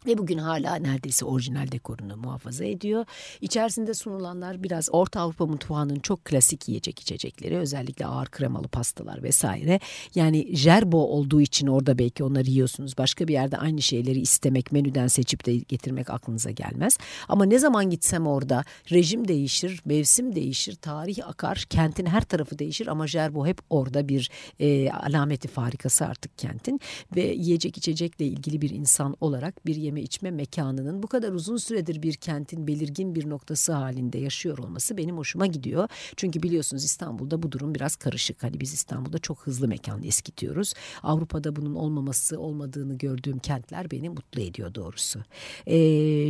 Ve 0.07 0.17
bugün 0.17 0.37
hala 0.37 0.75
neredeyse 0.75 1.25
orijinal 1.25 1.71
dekorunu 1.71 2.17
muhafaza 2.17 2.65
ediyor. 2.65 3.05
İçerisinde 3.41 3.93
sunulanlar 3.93 4.63
biraz 4.63 4.89
Orta 4.91 5.21
Avrupa 5.21 5.45
mutfağının 5.45 5.99
çok 5.99 6.25
klasik 6.25 6.67
yiyecek 6.67 6.99
içecekleri. 6.99 7.57
Özellikle 7.57 8.05
ağır 8.05 8.27
kremalı 8.27 8.67
pastalar 8.67 9.23
vesaire. 9.23 9.79
Yani 10.15 10.55
jerbo 10.55 10.97
olduğu 10.97 11.41
için 11.41 11.67
orada 11.67 11.99
belki 11.99 12.23
onları 12.23 12.49
yiyorsunuz. 12.49 12.97
Başka 12.97 13.27
bir 13.27 13.33
yerde 13.33 13.57
aynı 13.57 13.81
şeyleri 13.81 14.19
istemek, 14.19 14.71
menüden 14.71 15.07
seçip 15.07 15.45
de 15.45 15.55
getirmek 15.55 16.09
aklınıza 16.09 16.51
gelmez. 16.51 16.97
Ama 17.27 17.45
ne 17.45 17.59
zaman 17.59 17.89
gitsem 17.89 18.27
orada 18.27 18.63
rejim 18.91 19.27
değişir, 19.27 19.81
mevsim 19.85 20.35
değişir, 20.35 20.75
tarih 20.75 21.27
akar, 21.27 21.65
kentin 21.69 22.05
her 22.05 22.21
tarafı 22.21 22.59
değişir. 22.59 22.87
Ama 22.87 23.07
jerbo 23.07 23.47
hep 23.47 23.57
orada 23.69 24.09
bir 24.09 24.31
e, 24.59 24.91
alameti 24.91 25.47
farikası 25.47 26.05
artık 26.05 26.37
kentin. 26.37 26.79
Ve 27.15 27.21
yiyecek 27.21 27.77
içecekle 27.77 28.25
ilgili 28.25 28.61
bir 28.61 28.69
insan 28.69 29.15
olarak 29.21 29.65
bir 29.65 29.75
yemek 29.75 29.96
yeme 29.97 30.03
içme 30.03 30.31
mekanının 30.31 31.03
bu 31.03 31.07
kadar 31.07 31.31
uzun 31.31 31.57
süredir 31.57 32.01
bir 32.01 32.13
kentin 32.13 32.67
belirgin 32.67 33.15
bir 33.15 33.29
noktası 33.29 33.73
halinde 33.73 34.17
yaşıyor 34.17 34.57
olması 34.57 34.97
benim 34.97 35.17
hoşuma 35.17 35.47
gidiyor. 35.47 35.89
Çünkü 36.15 36.43
biliyorsunuz 36.43 36.83
İstanbul'da 36.83 37.43
bu 37.43 37.51
durum 37.51 37.75
biraz 37.75 37.95
karışık. 37.95 38.43
Hani 38.43 38.59
biz 38.59 38.73
İstanbul'da 38.73 39.19
çok 39.19 39.47
hızlı 39.47 39.67
mekan 39.67 40.03
eskitiyoruz. 40.03 40.73
Avrupa'da 41.03 41.55
bunun 41.55 41.75
olmaması 41.75 42.39
olmadığını 42.39 42.97
gördüğüm 42.97 43.39
kentler 43.39 43.91
beni 43.91 44.09
mutlu 44.09 44.41
ediyor 44.41 44.75
doğrusu. 44.75 45.19
E, 45.67 45.77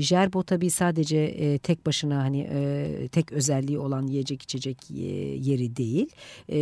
Jerbo 0.01 0.43
tabii 0.43 0.69
sadece 0.69 1.17
e, 1.17 1.57
tek 1.57 1.85
başına 1.85 2.23
hani 2.23 2.49
e, 2.51 3.07
tek 3.11 3.31
özelliği 3.31 3.79
olan 3.79 4.07
yiyecek 4.07 4.41
içecek 4.41 4.91
e, 4.91 5.03
yeri 5.49 5.75
değil. 5.75 6.07
E, 6.51 6.57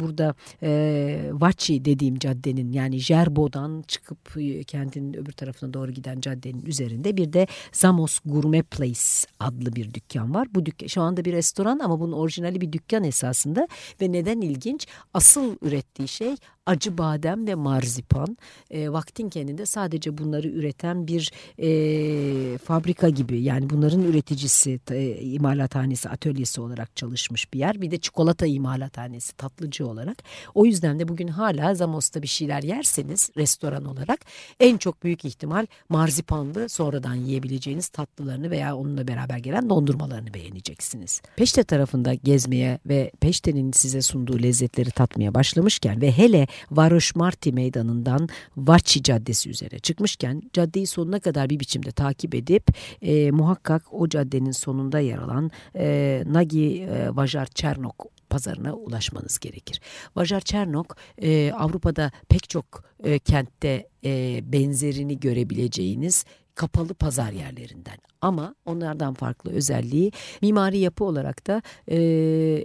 burada 0.00 0.34
e, 0.62 1.30
Vaçi 1.32 1.84
dediğim 1.84 2.18
caddenin 2.18 2.72
yani 2.72 2.98
Jerbo'dan 2.98 3.84
çıkıp 3.88 4.36
e, 4.36 4.64
kentin 4.64 5.14
öbür 5.14 5.32
tarafına 5.32 5.74
doğru 5.74 5.92
giden 5.92 6.20
cadde 6.20 6.47
caddenin 6.48 6.66
üzerinde 6.66 7.16
bir 7.16 7.32
de 7.32 7.46
Zamos 7.72 8.18
Gourmet 8.24 8.70
Place 8.70 9.28
adlı 9.40 9.76
bir 9.76 9.94
dükkan 9.94 10.34
var. 10.34 10.48
Bu 10.54 10.66
dükkan 10.66 10.86
şu 10.86 11.02
anda 11.02 11.24
bir 11.24 11.32
restoran 11.32 11.78
ama 11.78 12.00
bunun 12.00 12.12
orijinali 12.12 12.60
bir 12.60 12.72
dükkan 12.72 13.04
esasında 13.04 13.68
ve 14.00 14.12
neden 14.12 14.40
ilginç? 14.40 14.86
Asıl 15.14 15.56
ürettiği 15.62 16.08
şey 16.08 16.36
acı 16.68 16.98
badem 16.98 17.46
ve 17.46 17.54
marzipan. 17.54 18.36
E, 18.70 18.92
vaktin 18.92 19.28
kendinde 19.28 19.66
sadece 19.66 20.18
bunları 20.18 20.48
üreten 20.48 21.06
bir 21.06 21.32
e, 21.58 22.58
fabrika 22.58 23.08
gibi 23.08 23.42
yani 23.42 23.70
bunların 23.70 24.02
üreticisi, 24.02 24.80
e, 24.90 25.20
imalathanesi, 25.20 26.08
atölyesi 26.08 26.60
olarak 26.60 26.96
çalışmış 26.96 27.52
bir 27.54 27.58
yer. 27.58 27.80
Bir 27.80 27.90
de 27.90 27.98
çikolata 27.98 28.46
imalathanesi, 28.46 29.36
tatlıcı 29.36 29.86
olarak. 29.86 30.22
O 30.54 30.64
yüzden 30.64 31.00
de 31.00 31.08
bugün 31.08 31.28
hala 31.28 31.74
Zamos'ta 31.74 32.22
bir 32.22 32.28
şeyler 32.28 32.62
yerseniz 32.62 33.30
restoran 33.36 33.84
olarak 33.84 34.20
en 34.60 34.76
çok 34.78 35.02
büyük 35.02 35.24
ihtimal 35.24 35.66
marzipanlı 35.88 36.68
sonradan 36.68 37.14
yiyebileceğiniz 37.14 37.88
tatlılarını 37.88 38.50
veya 38.50 38.76
onunla 38.76 39.08
beraber 39.08 39.38
gelen 39.38 39.70
dondurmalarını 39.70 40.34
beğeneceksiniz. 40.34 41.22
Peşte 41.36 41.64
tarafında 41.64 42.14
gezmeye 42.14 42.78
ve 42.86 43.10
Peşte'nin 43.20 43.72
size 43.72 44.02
sunduğu 44.02 44.42
lezzetleri 44.42 44.90
tatmaya 44.90 45.34
başlamışken 45.34 46.00
ve 46.00 46.12
hele 46.12 46.46
Varoş 46.70 47.14
Marti 47.14 47.52
meydanından 47.52 48.28
Vaçi 48.56 49.02
Caddesi 49.02 49.50
üzerine 49.50 49.78
çıkmışken 49.78 50.42
caddeyi 50.52 50.86
sonuna 50.86 51.20
kadar 51.20 51.50
bir 51.50 51.60
biçimde 51.60 51.90
takip 51.90 52.34
edip 52.34 52.68
e, 53.02 53.30
muhakkak 53.30 53.82
o 53.90 54.08
caddenin 54.08 54.50
sonunda 54.50 55.00
yer 55.00 55.18
alan 55.18 55.50
e, 55.76 56.22
Nagi 56.26 56.82
e, 56.82 57.16
Vajar 57.16 57.46
Çernok 57.46 58.06
pazarına 58.30 58.74
ulaşmanız 58.74 59.38
gerekir. 59.38 59.80
Vajar 60.16 60.40
Çernok 60.40 60.96
e, 61.22 61.52
Avrupa'da 61.52 62.10
pek 62.28 62.48
çok 62.48 62.84
e, 63.04 63.18
kentte 63.18 63.88
e, 64.04 64.40
benzerini 64.52 65.20
görebileceğiniz 65.20 66.24
kapalı 66.54 66.94
pazar 66.94 67.32
yerlerinden. 67.32 67.98
Ama 68.20 68.54
onlardan 68.66 69.14
farklı 69.14 69.50
özelliği 69.52 70.12
mimari 70.42 70.78
yapı 70.78 71.04
olarak 71.04 71.46
da 71.46 71.62
e, 71.88 71.96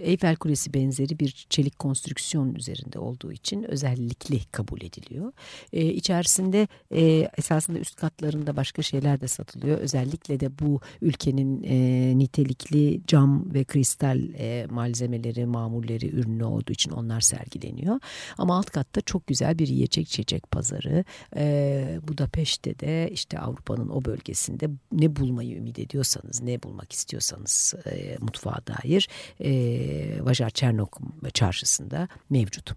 Eyfel 0.02 0.36
Kulesi 0.36 0.74
benzeri 0.74 1.18
bir 1.18 1.46
çelik 1.50 1.78
konstrüksiyon 1.78 2.54
üzerinde 2.54 2.98
olduğu 2.98 3.32
için 3.32 3.62
özellikli 3.62 4.44
kabul 4.44 4.82
ediliyor. 4.82 5.32
E, 5.72 5.84
içerisinde 5.84 6.68
e, 6.90 7.28
esasında 7.38 7.78
üst 7.78 7.96
katlarında 7.96 8.56
başka 8.56 8.82
şeyler 8.82 9.20
de 9.20 9.28
satılıyor. 9.28 9.78
Özellikle 9.78 10.40
de 10.40 10.58
bu 10.58 10.80
ülkenin 11.02 11.62
e, 11.62 12.18
nitelikli 12.18 13.00
cam 13.06 13.54
ve 13.54 13.64
kristal 13.64 14.20
e, 14.38 14.66
malzemeleri, 14.70 15.46
mamulleri 15.46 16.08
ürünü 16.08 16.44
olduğu 16.44 16.72
için 16.72 16.90
onlar 16.90 17.20
sergileniyor. 17.20 18.00
Ama 18.38 18.58
alt 18.58 18.70
katta 18.70 19.00
çok 19.00 19.26
güzel 19.26 19.58
bir 19.58 19.68
yiyecek 19.68 20.08
içecek 20.08 20.50
pazarı. 20.50 21.04
E, 21.36 21.98
Budapeşte 22.08 22.78
de 22.78 23.10
işte 23.12 23.38
Avrupa'nın 23.38 23.88
o 23.88 24.04
bölgesinde 24.04 24.68
ne 24.92 25.16
bulmayı 25.16 25.43
bulmayı 25.44 25.56
ümit 25.56 25.78
ediyorsanız, 25.78 26.42
ne 26.42 26.62
bulmak 26.62 26.92
istiyorsanız 26.92 27.74
e, 27.86 28.16
mutfağa 28.20 28.60
dair 28.66 29.08
e, 29.40 30.24
Vajar 30.24 30.50
Çernok 30.50 31.00
çarşısında 31.34 32.08
mevcut. 32.30 32.72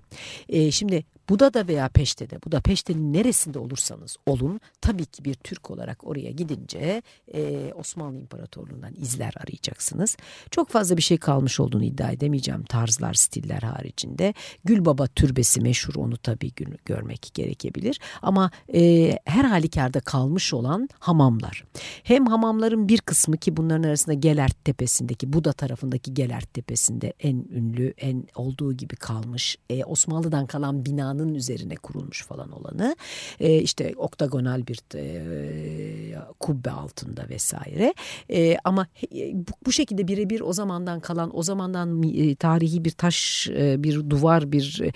E, 0.50 0.72
şimdi 0.72 1.04
Buda'da 1.30 1.68
veya 1.68 1.90
Peşte'de, 1.90 2.42
Buda 2.46 2.62
Peşte'nin 2.62 3.14
neresinde 3.14 3.60
olursanız 3.60 4.18
olun 4.26 4.60
tabii 4.82 5.06
ki 5.06 5.26
bir 5.26 5.34
Türk 5.34 5.72
olarak 5.72 6.08
oraya 6.08 6.32
gidince 6.32 7.02
e, 7.34 7.74
Osmanlı 7.76 8.20
İmparatorluğu'ndan 8.20 8.94
izler 8.94 9.34
arayacaksınız. 9.38 10.18
Çok 10.52 10.70
fazla 10.70 10.98
bir 10.98 11.02
şey 11.02 11.18
kalmış 11.18 11.60
olduğunu 11.60 11.84
iddia 11.84 12.12
edemeyeceğim 12.12 12.64
tarzlar, 12.64 13.14
stiller 13.14 13.62
haricinde. 13.62 14.34
Gülbaba 14.64 15.08
Türbesi 15.08 15.62
meşhur 15.62 15.96
onu 15.96 16.18
tabii 16.18 16.52
görmek 16.86 17.32
gerekebilir. 17.34 18.00
Ama 18.22 18.52
e, 18.74 19.12
her 19.26 19.44
halükarda 19.44 20.00
kalmış 20.00 20.54
olan 20.54 20.90
hamamlar. 21.00 21.64
Hem 22.04 22.26
hamamların 22.26 22.90
bir 22.90 23.02
kısmı 23.02 23.38
ki 23.38 23.58
bunların 23.58 23.84
arasında 23.84 24.14
Gelert 24.14 24.66
Tepesi'ndeki, 24.66 25.34
Buda 25.34 25.54
tarafındaki 25.54 26.14
Gelert 26.14 26.54
Tepesi'nde 26.54 27.14
en 27.20 27.36
ünlü, 27.36 27.94
en 27.98 28.28
olduğu 28.36 28.74
gibi 28.74 28.96
kalmış 28.96 29.58
e, 29.70 29.84
Osmanlı'dan 29.84 30.46
kalan 30.46 30.86
binanın 30.86 31.17
binanın 31.18 31.36
üzerine 31.36 31.76
kurulmuş 31.76 32.24
falan 32.24 32.52
olanı 32.52 32.96
e, 33.40 33.58
işte 33.58 33.94
oktagonal 33.98 34.68
bir 34.68 34.80
e, 34.96 36.16
kubbe 36.40 36.72
altında 36.72 37.30
vesaire. 37.30 37.94
E, 38.30 38.58
ama 38.64 38.88
e, 39.16 39.34
bu, 39.34 39.52
bu 39.66 39.72
şekilde 39.72 40.08
birebir 40.08 40.42
o 40.42 40.54
zamandan 40.54 41.00
kalan 41.00 41.38
o 41.38 41.44
zamandan 41.44 42.04
e, 42.04 42.36
tarihi 42.36 42.86
bir 42.86 42.92
taş 42.92 43.48
e, 43.50 43.84
bir 43.84 44.10
duvar 44.10 44.52
bir 44.52 44.82
e, 44.84 44.92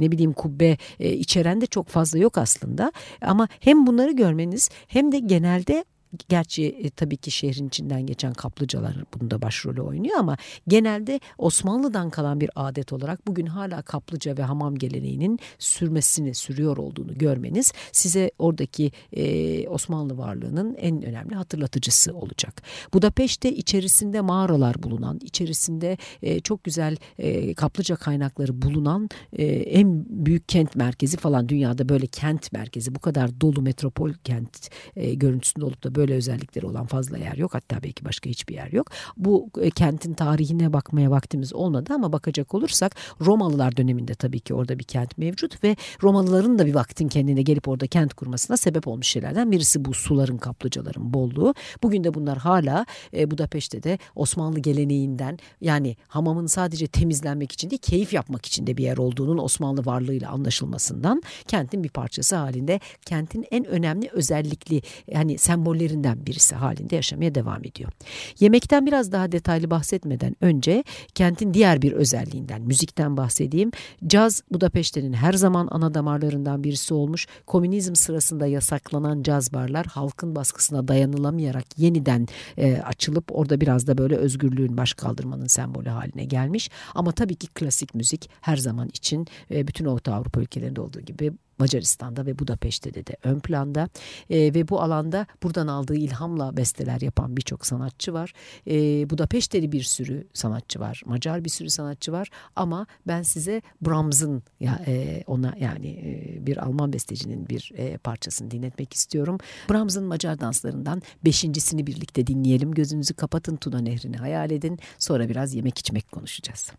ne 0.00 0.12
bileyim 0.12 0.32
kubbe 0.32 0.76
e, 1.00 1.12
içeren 1.12 1.60
de 1.60 1.66
çok 1.66 1.88
fazla 1.88 2.18
yok 2.18 2.38
aslında. 2.38 2.92
Ama 3.20 3.48
hem 3.60 3.86
bunları 3.86 4.12
görmeniz 4.12 4.70
hem 4.88 5.12
de 5.12 5.18
genelde 5.18 5.84
Gerçi 6.28 6.64
e, 6.66 6.90
tabii 6.90 7.16
ki 7.16 7.30
şehrin 7.30 7.68
içinden 7.68 8.06
geçen 8.06 8.32
kaplıcalar 8.32 8.96
bunda 9.14 9.42
başrolü 9.42 9.80
oynuyor 9.80 10.18
ama 10.18 10.36
genelde 10.68 11.20
Osmanlı'dan 11.38 12.10
kalan 12.10 12.40
bir 12.40 12.50
adet 12.56 12.92
olarak 12.92 13.26
bugün 13.26 13.46
hala 13.46 13.82
kaplıca 13.82 14.36
ve 14.36 14.42
hamam 14.42 14.74
geleneğinin 14.74 15.38
sürmesini 15.58 16.34
sürüyor 16.34 16.76
olduğunu 16.76 17.18
görmeniz 17.18 17.72
size 17.92 18.30
oradaki 18.38 18.92
e, 19.12 19.68
Osmanlı 19.68 20.18
varlığının 20.18 20.74
en 20.74 21.02
önemli 21.02 21.34
hatırlatıcısı 21.34 22.14
olacak. 22.14 22.62
Budapeşte 22.94 23.52
içerisinde 23.52 24.20
mağaralar 24.20 24.82
bulunan, 24.82 25.20
içerisinde 25.22 25.98
e, 26.22 26.40
çok 26.40 26.64
güzel 26.64 26.96
e, 27.18 27.54
kaplıca 27.54 27.96
kaynakları 27.96 28.62
bulunan 28.62 29.08
e, 29.32 29.44
en 29.46 30.04
büyük 30.08 30.48
kent 30.48 30.76
merkezi 30.76 31.16
falan 31.16 31.48
dünyada 31.48 31.88
böyle 31.88 32.06
kent 32.06 32.52
merkezi 32.52 32.94
bu 32.94 32.98
kadar 32.98 33.40
dolu 33.40 33.62
metropol 33.62 34.12
kent 34.24 34.70
e, 34.96 35.14
görüntüsünde 35.14 35.64
olup 35.64 35.84
da 35.84 35.94
böyle 35.98 36.14
özellikleri 36.14 36.66
olan 36.66 36.86
fazla 36.86 37.18
yer 37.18 37.36
yok. 37.36 37.54
Hatta 37.54 37.82
belki 37.82 38.04
başka 38.04 38.30
hiçbir 38.30 38.54
yer 38.54 38.72
yok. 38.72 38.90
Bu 39.16 39.50
e, 39.60 39.70
kentin 39.70 40.14
tarihine 40.14 40.72
bakmaya 40.72 41.10
vaktimiz 41.10 41.54
olmadı 41.54 41.92
ama 41.94 42.12
bakacak 42.12 42.54
olursak 42.54 42.96
Romalılar 43.20 43.76
döneminde 43.76 44.14
tabii 44.14 44.40
ki 44.40 44.54
orada 44.54 44.78
bir 44.78 44.84
kent 44.84 45.18
mevcut 45.18 45.64
ve 45.64 45.76
Romalıların 46.02 46.58
da 46.58 46.66
bir 46.66 46.74
vaktin 46.74 47.08
kendine 47.08 47.42
gelip 47.42 47.68
orada 47.68 47.86
kent 47.86 48.14
kurmasına 48.14 48.56
sebep 48.56 48.88
olmuş 48.88 49.06
şeylerden 49.06 49.52
birisi 49.52 49.84
bu 49.84 49.94
suların 49.94 50.38
kaplıcaların 50.38 51.14
bolluğu. 51.14 51.54
Bugün 51.82 52.04
de 52.04 52.14
bunlar 52.14 52.38
hala 52.38 52.86
e, 53.16 53.30
Budapeşte 53.30 53.82
de 53.82 53.98
Osmanlı 54.14 54.60
geleneğinden 54.60 55.38
yani 55.60 55.96
hamamın 56.08 56.46
sadece 56.46 56.86
temizlenmek 56.86 57.52
için 57.52 57.70
değil 57.70 57.82
keyif 57.82 58.12
yapmak 58.12 58.46
için 58.46 58.66
de 58.66 58.76
bir 58.76 58.82
yer 58.82 58.96
olduğunun 58.96 59.38
Osmanlı 59.38 59.86
varlığıyla 59.86 60.30
anlaşılmasından 60.30 61.22
kentin 61.46 61.84
bir 61.84 61.88
parçası 61.88 62.36
halinde 62.36 62.80
kentin 63.06 63.44
en 63.50 63.64
önemli 63.64 64.08
özellikli 64.12 64.82
yani 65.06 65.38
sembolleri 65.38 65.87
ürünlerinden 65.88 66.26
birisi 66.26 66.54
halinde 66.54 66.96
yaşamaya 66.96 67.34
devam 67.34 67.64
ediyor. 67.64 67.92
Yemekten 68.40 68.86
biraz 68.86 69.12
daha 69.12 69.32
detaylı 69.32 69.70
bahsetmeden 69.70 70.36
önce 70.40 70.84
kentin 71.14 71.54
diğer 71.54 71.82
bir 71.82 71.92
özelliğinden, 71.92 72.62
müzikten 72.62 73.16
bahsedeyim. 73.16 73.70
Caz 74.06 74.42
Budapeşte'nin 74.50 75.12
her 75.12 75.32
zaman 75.32 75.68
ana 75.70 75.94
damarlarından 75.94 76.64
birisi 76.64 76.94
olmuş. 76.94 77.26
Komünizm 77.46 77.94
sırasında 77.94 78.46
yasaklanan 78.46 79.22
caz 79.22 79.52
barlar 79.52 79.86
halkın 79.86 80.36
baskısına 80.36 80.88
dayanılamayarak 80.88 81.78
yeniden 81.78 82.26
e, 82.56 82.76
açılıp 82.76 83.24
orada 83.30 83.60
biraz 83.60 83.86
da 83.86 83.98
böyle 83.98 84.16
özgürlüğün 84.16 84.76
baş 84.76 84.92
kaldırmanın 84.94 85.46
sembolü 85.46 85.88
haline 85.88 86.24
gelmiş. 86.24 86.70
Ama 86.94 87.12
tabii 87.12 87.34
ki 87.34 87.46
klasik 87.46 87.94
müzik 87.94 88.30
her 88.40 88.56
zaman 88.56 88.88
için 88.88 89.26
e, 89.50 89.66
bütün 89.66 89.84
Orta 89.84 90.14
Avrupa 90.14 90.40
ülkelerinde 90.40 90.80
olduğu 90.80 91.00
gibi 91.00 91.32
Macaristan'da 91.58 92.26
ve 92.26 92.38
Budapeşte'de 92.38 93.06
de 93.06 93.16
ön 93.22 93.40
planda 93.40 93.88
e, 94.30 94.54
ve 94.54 94.68
bu 94.68 94.82
alanda 94.82 95.26
buradan 95.42 95.66
aldığı 95.66 95.96
ilhamla 95.96 96.56
besteler 96.56 97.00
yapan 97.00 97.36
birçok 97.36 97.66
sanatçı 97.66 98.12
var. 98.12 98.32
E, 98.66 99.10
Budapeşteli 99.10 99.72
bir 99.72 99.82
sürü 99.82 100.26
sanatçı 100.32 100.80
var, 100.80 101.02
Macar 101.06 101.44
bir 101.44 101.50
sürü 101.50 101.70
sanatçı 101.70 102.12
var 102.12 102.28
ama 102.56 102.86
ben 103.06 103.22
size 103.22 103.62
Brahms'ın 103.82 104.42
ya, 104.60 104.82
e, 104.86 105.24
ona 105.26 105.54
yani 105.60 105.86
e, 105.86 106.46
bir 106.46 106.56
Alman 106.56 106.92
bestecinin 106.92 107.48
bir 107.48 107.72
e, 107.76 107.96
parçasını 107.96 108.50
dinletmek 108.50 108.94
istiyorum. 108.94 109.38
Brahms'ın 109.70 110.04
Macar 110.04 110.40
danslarından 110.40 111.02
beşincisini 111.24 111.86
birlikte 111.86 112.26
dinleyelim. 112.26 112.74
Gözünüzü 112.74 113.14
kapatın 113.14 113.56
Tuna 113.56 113.78
Nehri'ni 113.78 114.16
hayal 114.16 114.50
edin. 114.50 114.78
Sonra 114.98 115.28
biraz 115.28 115.54
yemek 115.54 115.78
içmek 115.78 116.12
konuşacağız. 116.12 116.72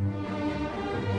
Müzik 0.00 1.15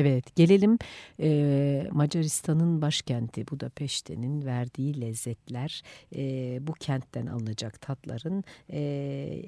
Evet 0.00 0.36
gelelim 0.36 0.78
e, 1.20 1.86
Macaristan'ın 1.92 2.82
başkenti 2.82 3.48
Budapeşte'nin 3.48 4.46
verdiği 4.46 5.00
lezzetler 5.00 5.82
e, 6.16 6.22
bu 6.66 6.72
kentten 6.72 7.26
alınacak 7.26 7.80
tatların 7.80 8.44
e, 8.70 8.80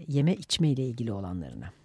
yeme 0.09 0.35
içme 0.35 0.71
ile 0.71 0.83
ilgili 0.83 1.13
olanlarına. 1.13 1.82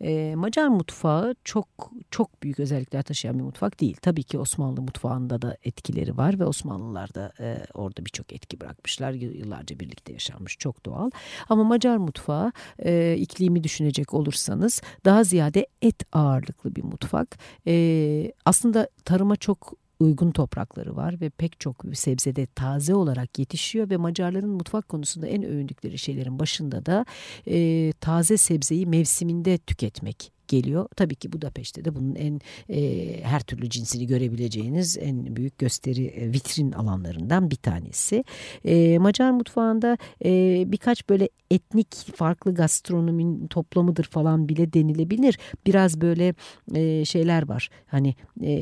E, 0.00 0.34
Macar 0.36 0.68
mutfağı 0.68 1.34
çok 1.44 1.68
çok 2.10 2.42
büyük 2.42 2.60
özellikler 2.60 3.02
taşıyan 3.02 3.38
bir 3.38 3.44
mutfak 3.44 3.80
değil. 3.80 3.96
Tabii 4.02 4.22
ki 4.22 4.38
Osmanlı 4.38 4.82
mutfağında 4.82 5.42
da 5.42 5.56
etkileri 5.64 6.16
var 6.16 6.38
ve 6.38 6.44
Osmanlılar 6.44 7.14
da 7.14 7.32
e, 7.40 7.58
orada 7.74 8.04
birçok 8.04 8.32
etki 8.32 8.60
bırakmışlar. 8.60 9.12
Yıllarca 9.12 9.80
birlikte 9.80 10.12
yaşanmış 10.12 10.58
çok 10.58 10.86
doğal. 10.86 11.10
Ama 11.48 11.64
Macar 11.64 11.96
mutfağı 11.96 12.52
e, 12.78 13.16
iklimi 13.18 13.64
düşünecek 13.64 14.14
olursanız 14.14 14.82
daha 15.04 15.24
ziyade 15.24 15.66
et 15.82 16.02
ağırlıklı 16.12 16.76
bir 16.76 16.84
mutfak. 16.84 17.38
E, 17.66 18.32
aslında 18.44 18.88
tarıma 19.04 19.36
çok 19.36 19.85
uygun 20.00 20.30
toprakları 20.30 20.96
var 20.96 21.20
ve 21.20 21.30
pek 21.30 21.60
çok 21.60 21.84
sebzede 21.94 22.46
taze 22.46 22.94
olarak 22.94 23.38
yetişiyor 23.38 23.90
ve 23.90 23.96
Macarların 23.96 24.50
mutfak 24.50 24.88
konusunda 24.88 25.26
en 25.26 25.42
övündükleri 25.42 25.98
şeylerin 25.98 26.38
başında 26.38 26.86
da 26.86 27.06
e, 27.46 27.92
taze 27.92 28.36
sebzeyi 28.36 28.86
mevsiminde 28.86 29.58
tüketmek 29.58 30.35
geliyor. 30.48 30.88
Tabii 30.96 31.14
ki 31.14 31.32
Budapeşte 31.32 31.84
de 31.84 31.94
bunun 31.94 32.14
en 32.14 32.40
e, 32.68 33.20
her 33.22 33.40
türlü 33.40 33.70
cinsini 33.70 34.06
görebileceğiniz 34.06 34.98
en 34.98 35.36
büyük 35.36 35.58
gösteri 35.58 36.04
e, 36.06 36.32
vitrin 36.32 36.72
alanlarından 36.72 37.50
bir 37.50 37.56
tanesi. 37.56 38.24
E, 38.64 38.98
Macar 38.98 39.30
mutfağında 39.30 39.98
e, 40.24 40.64
birkaç 40.66 41.08
böyle 41.08 41.28
etnik 41.50 41.94
farklı 42.16 42.54
gastronominin 42.54 43.46
toplamıdır 43.46 44.04
falan 44.04 44.48
bile 44.48 44.72
denilebilir. 44.72 45.38
Biraz 45.66 46.00
böyle 46.00 46.34
e, 46.74 47.04
şeyler 47.04 47.48
var. 47.48 47.68
Hani 47.86 48.14
e, 48.42 48.54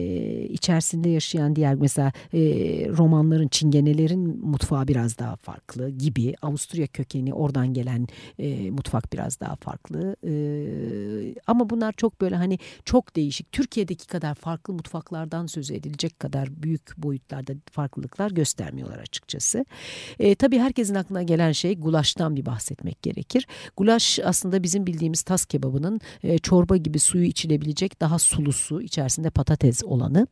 içerisinde 0.43 1.09
yaşayan 1.09 1.57
diğer 1.57 1.75
mesela 1.75 2.13
e, 2.33 2.41
romanların, 2.89 3.49
çingenelerin 3.49 4.47
mutfağı 4.47 4.89
biraz 4.89 5.19
daha 5.19 5.37
farklı 5.37 5.91
gibi. 5.91 6.35
Avusturya 6.43 6.87
kökeni 6.87 7.35
oradan 7.35 7.75
gelen 7.75 8.07
e, 8.39 8.71
mutfak 8.71 9.13
biraz 9.13 9.41
daha 9.41 9.57
farklı. 9.57 10.17
E, 10.27 10.33
ama 11.47 11.71
bunlar 11.75 11.93
çok 11.93 12.21
böyle 12.21 12.37
hani 12.37 12.59
çok 12.85 13.17
değişik. 13.17 13.53
Türkiye'deki 13.53 14.07
kadar 14.07 14.35
farklı 14.35 14.75
mutfaklardan 14.75 15.47
söz 15.47 15.71
edilecek 15.71 16.21
kadar 16.21 16.63
büyük 16.63 16.97
boyutlarda 16.97 17.53
farklılıklar 17.71 18.31
göstermiyorlar 18.31 18.99
açıkçası. 18.99 19.65
E, 20.19 20.35
tabii 20.35 20.59
herkesin 20.59 20.95
aklına 20.95 21.23
gelen 21.23 21.53
şey 21.53 21.79
gulaştan 21.79 22.37
bir 22.37 22.47
bahsetmek 22.47 23.03
gerekir. 23.03 23.47
Gulaş 23.77 24.19
aslında 24.25 24.63
bizim 24.63 24.87
bildiğimiz 24.87 25.23
tas 25.23 25.45
kebabının 25.47 26.01
e, 26.23 26.39
çorba 26.39 26.77
gibi 26.77 26.99
suyu 26.99 27.25
içilebilecek 27.25 28.01
daha 28.01 28.19
sulusu 28.19 28.83
içerisinde 28.83 29.31
patates 29.31 29.85
olanı. 29.85 30.27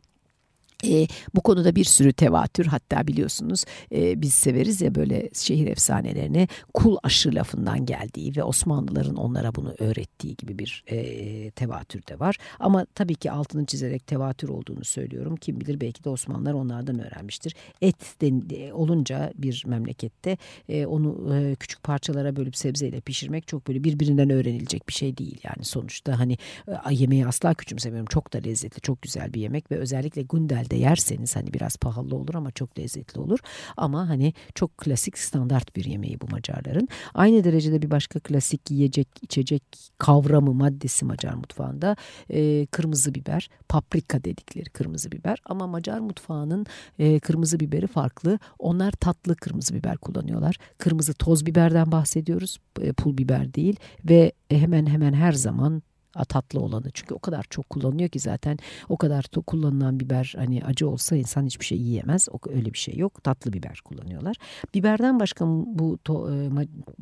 E, 0.86 1.06
bu 1.34 1.40
konuda 1.40 1.74
bir 1.74 1.84
sürü 1.84 2.12
tevatür 2.12 2.66
hatta 2.66 3.06
biliyorsunuz 3.06 3.64
e, 3.92 4.22
biz 4.22 4.34
severiz 4.34 4.80
ya 4.80 4.94
böyle 4.94 5.30
şehir 5.34 5.66
efsanelerini 5.66 6.48
kul 6.74 6.96
aşı 7.02 7.34
lafından 7.34 7.86
geldiği 7.86 8.36
ve 8.36 8.42
Osmanlıların 8.42 9.16
onlara 9.16 9.54
bunu 9.54 9.74
öğrettiği 9.78 10.36
gibi 10.36 10.58
bir 10.58 10.84
e, 10.86 11.50
tevatür 11.50 12.06
de 12.06 12.20
var. 12.20 12.36
Ama 12.60 12.86
tabii 12.94 13.14
ki 13.14 13.30
altını 13.30 13.66
çizerek 13.66 14.06
tevatür 14.06 14.48
olduğunu 14.48 14.84
söylüyorum. 14.84 15.36
Kim 15.36 15.60
bilir 15.60 15.80
belki 15.80 16.04
de 16.04 16.08
Osmanlılar 16.08 16.52
onlardan 16.52 16.98
öğrenmiştir. 16.98 17.54
Et 17.82 18.20
de, 18.20 18.72
olunca 18.72 19.32
bir 19.34 19.64
memlekette 19.66 20.36
e, 20.68 20.86
onu 20.86 21.36
e, 21.36 21.54
küçük 21.54 21.82
parçalara 21.82 22.36
bölüp 22.36 22.56
sebzeyle 22.56 23.00
pişirmek 23.00 23.48
çok 23.48 23.68
böyle 23.68 23.84
birbirinden 23.84 24.30
öğrenilecek 24.30 24.88
bir 24.88 24.92
şey 24.92 25.16
değil. 25.16 25.40
Yani 25.42 25.64
sonuçta 25.64 26.18
hani 26.18 26.36
e, 26.68 26.94
yemeği 26.94 27.26
asla 27.26 27.54
küçümsemiyorum. 27.54 28.06
Çok 28.06 28.32
da 28.32 28.38
lezzetli, 28.38 28.80
çok 28.80 29.02
güzel 29.02 29.34
bir 29.34 29.40
yemek 29.40 29.70
ve 29.70 29.76
özellikle 29.76 30.22
Gundel 30.22 30.70
de 30.72 30.76
yerseniz 30.76 31.36
hani 31.36 31.52
biraz 31.52 31.76
pahalı 31.76 32.16
olur 32.16 32.34
ama 32.34 32.50
çok 32.50 32.78
lezzetli 32.78 33.20
olur. 33.20 33.38
Ama 33.76 34.08
hani 34.08 34.34
çok 34.54 34.78
klasik 34.78 35.18
standart 35.18 35.76
bir 35.76 35.84
yemeği 35.84 36.20
bu 36.20 36.26
Macarların. 36.30 36.88
Aynı 37.14 37.44
derecede 37.44 37.82
bir 37.82 37.90
başka 37.90 38.20
klasik 38.20 38.70
yiyecek 38.70 39.08
içecek 39.22 39.62
kavramı 39.98 40.54
maddesi 40.54 41.04
Macar 41.04 41.34
mutfağında 41.34 41.96
e, 42.30 42.66
kırmızı 42.66 43.14
biber, 43.14 43.50
paprika 43.68 44.24
dedikleri 44.24 44.70
kırmızı 44.70 45.12
biber. 45.12 45.38
Ama 45.44 45.66
Macar 45.66 45.98
mutfağının 45.98 46.66
e, 46.98 47.20
kırmızı 47.20 47.60
biberi 47.60 47.86
farklı. 47.86 48.38
Onlar 48.58 48.92
tatlı 48.92 49.36
kırmızı 49.36 49.74
biber 49.74 49.96
kullanıyorlar. 49.96 50.56
Kırmızı 50.78 51.14
toz 51.14 51.46
biberden 51.46 51.92
bahsediyoruz. 51.92 52.58
E, 52.80 52.92
pul 52.92 53.18
biber 53.18 53.54
değil 53.54 53.76
ve 54.04 54.32
hemen 54.50 54.86
hemen 54.86 55.12
her 55.12 55.32
zaman 55.32 55.82
tatlı 56.28 56.60
olanı. 56.60 56.90
Çünkü 56.94 57.14
o 57.14 57.18
kadar 57.18 57.44
çok 57.50 57.70
kullanılıyor 57.70 58.08
ki 58.08 58.18
zaten 58.18 58.58
o 58.88 58.96
kadar 58.96 59.24
kullanılan 59.46 60.00
biber 60.00 60.34
hani 60.36 60.64
acı 60.64 60.88
olsa 60.88 61.16
insan 61.16 61.46
hiçbir 61.46 61.64
şey 61.64 61.78
yiyemez. 61.78 62.28
O, 62.32 62.38
öyle 62.50 62.72
bir 62.72 62.78
şey 62.78 62.96
yok. 62.96 63.24
Tatlı 63.24 63.52
biber 63.52 63.80
kullanıyorlar. 63.84 64.36
Biberden 64.74 65.20
başka 65.20 65.44
bu 65.48 65.98
to, 66.04 66.30
e, 66.30 66.48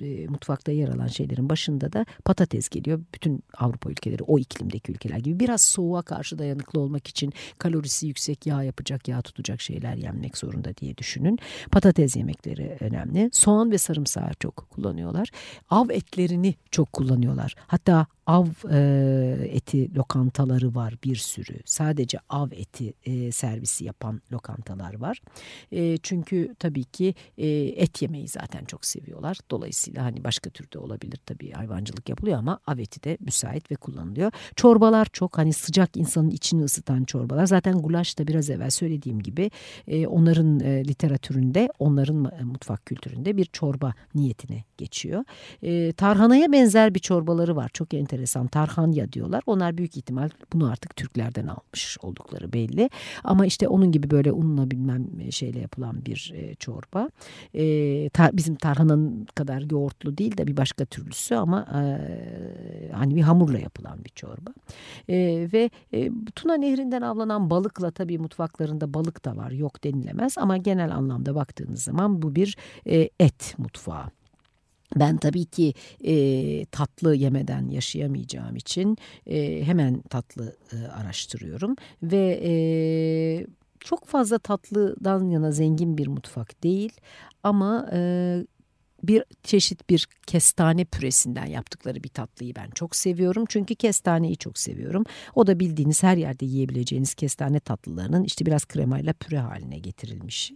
e, 0.06 0.26
mutfakta 0.26 0.72
yer 0.72 0.88
alan 0.88 1.06
şeylerin 1.06 1.48
başında 1.48 1.92
da 1.92 2.06
patates 2.24 2.68
geliyor. 2.68 3.00
Bütün 3.14 3.42
Avrupa 3.58 3.90
ülkeleri 3.90 4.22
o 4.22 4.38
iklimdeki 4.38 4.92
ülkeler 4.92 5.18
gibi 5.18 5.40
biraz 5.40 5.62
soğuğa 5.62 6.02
karşı 6.02 6.38
dayanıklı 6.38 6.80
olmak 6.80 7.08
için 7.08 7.32
kalorisi 7.58 8.06
yüksek 8.06 8.46
yağ 8.46 8.62
yapacak 8.62 9.08
yağ 9.08 9.22
tutacak 9.22 9.60
şeyler 9.60 9.94
yenmek 9.94 10.38
zorunda 10.38 10.76
diye 10.76 10.96
düşünün. 10.96 11.38
Patates 11.72 12.16
yemekleri 12.16 12.76
önemli. 12.80 13.30
Soğan 13.32 13.70
ve 13.70 13.78
sarımsağı 13.78 14.30
çok 14.40 14.56
kullanıyorlar. 14.70 15.28
Av 15.70 15.90
etlerini 15.90 16.54
çok 16.70 16.92
kullanıyorlar. 16.92 17.54
Hatta 17.66 18.06
av 18.26 18.46
e, 18.70 18.99
eti 19.50 19.94
lokantaları 19.94 20.74
var 20.74 20.94
bir 21.04 21.16
sürü. 21.16 21.58
Sadece 21.64 22.18
av 22.28 22.48
eti 22.52 22.94
e, 23.04 23.32
servisi 23.32 23.84
yapan 23.84 24.22
lokantalar 24.32 24.94
var. 24.94 25.22
E, 25.72 25.96
çünkü 25.96 26.54
tabii 26.58 26.84
ki 26.84 27.14
e, 27.38 27.48
et 27.58 28.02
yemeyi 28.02 28.28
zaten 28.28 28.64
çok 28.64 28.84
seviyorlar. 28.84 29.38
Dolayısıyla 29.50 30.04
hani 30.04 30.24
başka 30.24 30.50
türde 30.50 30.78
olabilir 30.78 31.20
tabii 31.26 31.50
hayvancılık 31.50 32.08
yapılıyor 32.08 32.38
ama 32.38 32.60
av 32.66 32.78
eti 32.78 33.02
de 33.02 33.16
müsait 33.20 33.70
ve 33.70 33.74
kullanılıyor. 33.74 34.32
Çorbalar 34.56 35.06
çok 35.12 35.38
hani 35.38 35.52
sıcak 35.52 35.96
insanın 35.96 36.30
içini 36.30 36.64
ısıtan 36.64 37.04
çorbalar. 37.04 37.46
Zaten 37.46 37.78
gulaş 37.78 38.18
da 38.18 38.26
biraz 38.26 38.50
evvel 38.50 38.70
söylediğim 38.70 39.20
gibi 39.20 39.50
e, 39.86 40.06
onların 40.06 40.60
e, 40.60 40.84
literatüründe, 40.84 41.68
onların 41.78 42.32
e, 42.40 42.44
mutfak 42.44 42.86
kültüründe 42.86 43.36
bir 43.36 43.44
çorba 43.44 43.94
niyetine 44.14 44.64
geçiyor. 44.78 45.24
E, 45.62 45.92
tarhanaya 45.92 46.52
benzer 46.52 46.94
bir 46.94 47.00
çorbaları 47.00 47.56
var. 47.56 47.70
Çok 47.74 47.94
enteresan 47.94 48.30
enteresan 48.30 48.46
tarhanya 48.90 49.12
diyorlar. 49.12 49.42
Onlar 49.46 49.78
büyük 49.78 49.96
ihtimal 49.96 50.30
bunu 50.52 50.70
artık 50.70 50.96
Türklerden 50.96 51.46
almış 51.46 51.98
oldukları 52.02 52.52
belli. 52.52 52.90
Ama 53.24 53.46
işte 53.46 53.68
onun 53.68 53.92
gibi 53.92 54.10
böyle 54.10 54.32
unla 54.32 54.70
bilmem 54.70 55.06
e, 55.20 55.30
şeyle 55.30 55.60
yapılan 55.60 56.04
bir 56.04 56.32
e, 56.34 56.54
çorba. 56.54 57.10
E, 57.54 58.08
tar, 58.08 58.36
bizim 58.36 58.54
tarhananın 58.54 59.26
kadar 59.34 59.70
yoğurtlu 59.70 60.18
değil 60.18 60.36
de 60.36 60.46
bir 60.46 60.56
başka 60.56 60.84
türlüsü 60.84 61.34
ama 61.34 61.66
e, 61.74 61.82
hani 62.92 63.16
bir 63.16 63.22
hamurla 63.22 63.58
yapılan 63.58 64.04
bir 64.04 64.10
çorba. 64.10 64.50
E, 65.08 65.48
ve 65.52 65.70
e, 65.92 66.10
Tuna 66.34 66.54
Nehri'nden 66.54 67.02
avlanan 67.02 67.50
balıkla 67.50 67.90
tabii 67.90 68.18
mutfaklarında 68.18 68.94
balık 68.94 69.24
da 69.24 69.36
var 69.36 69.50
yok 69.50 69.84
denilemez 69.84 70.38
ama 70.38 70.56
genel 70.56 70.94
anlamda 70.94 71.34
baktığınız 71.34 71.82
zaman 71.82 72.22
bu 72.22 72.34
bir 72.34 72.56
e, 72.86 73.10
et 73.20 73.54
mutfağı. 73.58 74.19
Ben 74.96 75.16
tabii 75.16 75.44
ki 75.44 75.74
e, 76.04 76.64
tatlı 76.66 77.14
yemeden 77.14 77.68
yaşayamayacağım 77.68 78.56
için 78.56 78.96
e, 79.26 79.64
hemen 79.64 80.00
tatlı 80.02 80.56
e, 80.72 80.86
araştırıyorum 80.86 81.76
ve 82.02 82.40
e, 82.44 82.52
çok 83.80 84.04
fazla 84.06 84.38
tatlıdan 84.38 85.30
yana 85.30 85.52
zengin 85.52 85.98
bir 85.98 86.06
mutfak 86.06 86.62
değil 86.62 86.92
ama 87.42 87.90
e, 87.92 88.00
bir 89.02 89.24
çeşit 89.42 89.90
bir 89.90 90.08
kestane 90.26 90.84
püresinden 90.84 91.46
yaptıkları 91.46 92.04
bir 92.04 92.08
tatlıyı 92.08 92.54
ben 92.54 92.70
çok 92.70 92.96
seviyorum. 92.96 93.44
Çünkü 93.48 93.74
kestaneyi 93.74 94.36
çok 94.36 94.58
seviyorum. 94.58 95.04
O 95.34 95.46
da 95.46 95.60
bildiğiniz 95.60 96.02
her 96.02 96.16
yerde 96.16 96.46
yiyebileceğiniz 96.46 97.14
kestane 97.14 97.60
tatlılarının 97.60 98.24
işte 98.24 98.46
biraz 98.46 98.64
kremayla 98.64 99.12
püre 99.12 99.38
haline 99.38 99.78
getirilmiş. 99.78 100.52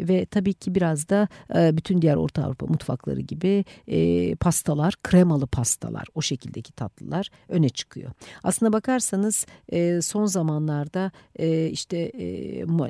Ve 0.00 0.26
tabii 0.26 0.54
ki 0.54 0.74
biraz 0.74 1.08
da 1.08 1.28
e, 1.54 1.76
bütün 1.76 2.02
diğer 2.02 2.16
Orta 2.16 2.44
Avrupa 2.44 2.66
mutfakları 2.66 3.20
gibi 3.20 3.64
e, 3.86 4.34
pastalar, 4.34 4.94
kremalı 5.02 5.46
pastalar, 5.46 6.04
o 6.14 6.22
şekildeki 6.22 6.72
tatlılar 6.72 7.30
öne 7.48 7.68
çıkıyor. 7.68 8.12
Aslına 8.42 8.72
bakarsanız 8.72 9.46
e, 9.68 10.02
son 10.02 10.26
zamanlarda 10.26 11.10
işte 11.70 12.12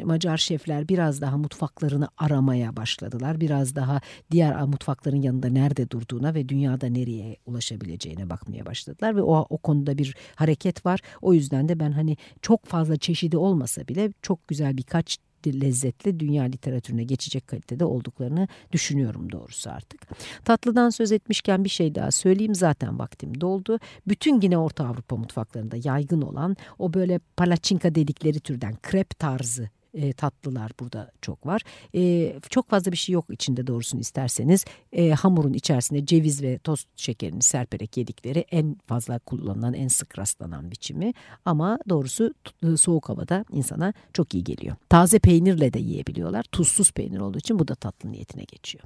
Macar 0.05 0.37
şefler 0.37 0.88
biraz 0.88 1.21
daha 1.21 1.37
mutfaklarını 1.37 2.09
aramaya 2.19 2.77
başladılar. 2.77 3.40
Biraz 3.40 3.77
daha 3.77 4.01
diğer 4.31 4.62
mutfak 4.62 4.95
mutfakların 4.96 5.22
yanında 5.22 5.48
nerede 5.48 5.90
durduğuna 5.90 6.35
ve 6.35 6.48
dünyada 6.48 6.87
nereye 6.87 7.37
ulaşabileceğine 7.46 8.30
bakmaya 8.30 8.66
başladılar 8.66 9.16
ve 9.16 9.22
o, 9.22 9.46
o 9.50 9.59
konuda 9.59 9.98
bir 9.98 10.16
hareket 10.35 10.87
var. 10.87 11.00
O 11.22 11.35
yüzden 11.35 11.68
de 11.68 11.80
ben 11.80 11.92
hani 11.92 12.16
çok 12.42 12.66
fazla 12.66 12.96
çeşidi 12.96 13.37
olmasa 13.37 13.88
bile 13.88 14.12
çok 14.22 14.48
güzel 14.48 14.76
birkaç 14.76 15.18
lezzetle 15.46 16.20
dünya 16.20 16.44
literatürüne 16.44 17.04
geçecek 17.04 17.46
kalitede 17.46 17.85
olduklarını 17.85 18.48
düşünüyorum 18.72 19.32
doğrusu 19.32 19.70
artık. 19.70 20.00
Tatlıdan 20.44 20.90
söz 20.90 21.12
etmişken 21.12 21.64
bir 21.64 21.68
şey 21.68 21.94
daha 21.94 22.11
söyleyeyim 22.11 22.54
zaten 22.54 22.98
vaktim 22.98 23.40
doldu. 23.40 23.78
Bütün 24.09 24.40
yine 24.40 24.59
Orta 24.59 24.87
Avrupa 24.87 25.16
mutfaklarında 25.16 25.76
yaygın 25.85 26.22
olan 26.22 26.56
o 26.78 26.94
böyle 26.94 27.20
palaçinka 27.37 27.94
dedikleri 27.94 28.40
türden 28.40 28.74
krep 28.82 29.18
tarzı 29.18 29.70
e, 29.96 30.12
tatlılar 30.12 30.72
burada 30.80 31.11
çok 31.22 31.46
var. 31.46 31.62
E, 31.94 32.32
çok 32.50 32.70
fazla 32.70 32.92
bir 32.92 32.96
şey 32.96 33.12
yok 33.12 33.24
içinde 33.30 33.66
doğrusunu 33.66 34.00
isterseniz. 34.00 34.64
E, 34.92 35.11
hamurun 35.11 35.52
içerisine 35.52 36.06
ceviz 36.06 36.42
ve 36.42 36.59
toz 36.59 36.87
şekerini 36.96 37.42
serperek 37.42 37.96
yedikleri 37.96 38.38
en 38.50 38.76
fazla 38.87 39.18
kullanılan, 39.18 39.74
en 39.74 39.88
sık 39.88 40.18
rastlanan 40.18 40.70
biçimi. 40.70 41.12
Ama 41.44 41.78
doğrusu 41.88 42.35
e, 42.62 42.76
soğuk 42.76 43.09
havada 43.09 43.44
insana 43.52 43.92
çok 44.12 44.35
iyi 44.35 44.44
geliyor. 44.44 44.76
Taze 44.88 45.18
peynirle 45.18 45.72
de 45.72 45.78
yiyebiliyorlar. 45.78 46.42
Tuzsuz 46.42 46.92
peynir 46.92 47.20
olduğu 47.20 47.38
için 47.38 47.59
bu 47.59 47.68
da 47.68 47.74
tatlı 47.74 48.12
niyetine 48.12 48.44
geçiyor. 48.44 48.85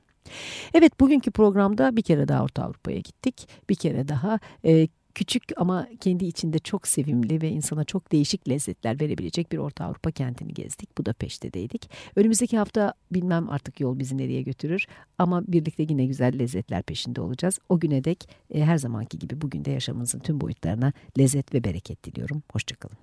Evet 0.75 1.01
bugünkü 1.01 1.31
programda 1.31 1.97
bir 1.97 2.03
kere 2.03 2.29
daha 2.29 2.45
Orta 2.45 2.63
Avrupa'ya 2.65 2.99
gittik. 2.99 3.49
Bir 3.69 3.75
kere 3.75 4.09
daha 4.09 4.39
e, 4.65 4.89
küçük 5.15 5.43
ama 5.57 5.89
kendi 6.01 6.25
içinde 6.25 6.59
çok 6.59 6.89
sevimli 6.89 7.43
ve 7.43 7.49
insana 7.49 7.85
çok 7.85 8.13
değişik 8.13 8.49
lezzetler 8.49 9.01
verebilecek 9.01 9.53
bir 9.53 9.59
Orta 9.59 9.85
Avrupa 9.85 10.11
kentini 10.11 10.55
gezdik. 10.55 10.99
Bu 10.99 11.07
da 11.07 11.13
Peşte'deydik. 11.13 11.91
Önümüzdeki 12.17 12.59
hafta 12.59 12.95
bilmem 13.13 13.51
artık 13.51 13.81
yol 13.81 13.99
bizi 13.99 14.19
nereye 14.19 14.43
götürür 14.43 14.87
ama 15.19 15.43
birlikte 15.49 15.83
yine 15.89 16.07
güzel 16.07 16.39
lezzetler 16.39 16.83
peşinde 16.83 17.21
olacağız. 17.21 17.59
O 17.69 17.81
güne 17.81 18.05
dek 18.05 18.29
e, 18.55 18.65
her 18.65 18.77
zamanki 18.77 19.19
gibi 19.19 19.41
bugün 19.41 19.65
de 19.65 19.71
yaşamımızın 19.71 20.19
tüm 20.19 20.41
boyutlarına 20.41 20.93
lezzet 21.19 21.55
ve 21.55 21.65
bereket 21.65 22.05
diliyorum. 22.05 22.43
Hoşçakalın. 22.53 22.97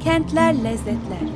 Kentler 0.00 0.64
Lezzetler 0.64 1.28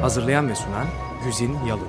Hazırlayan 0.00 0.48
ve 0.48 0.54
sunan 0.54 0.86
Güzin 1.24 1.52
Yalın 1.68 1.88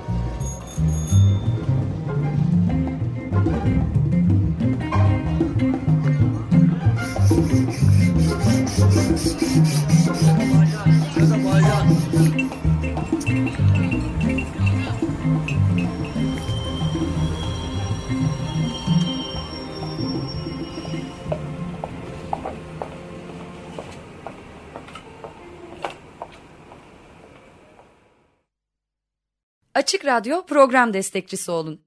Açık 29.87 30.05
Radyo 30.05 30.45
program 30.45 30.93
destekçisi 30.93 31.51
olun. 31.51 31.86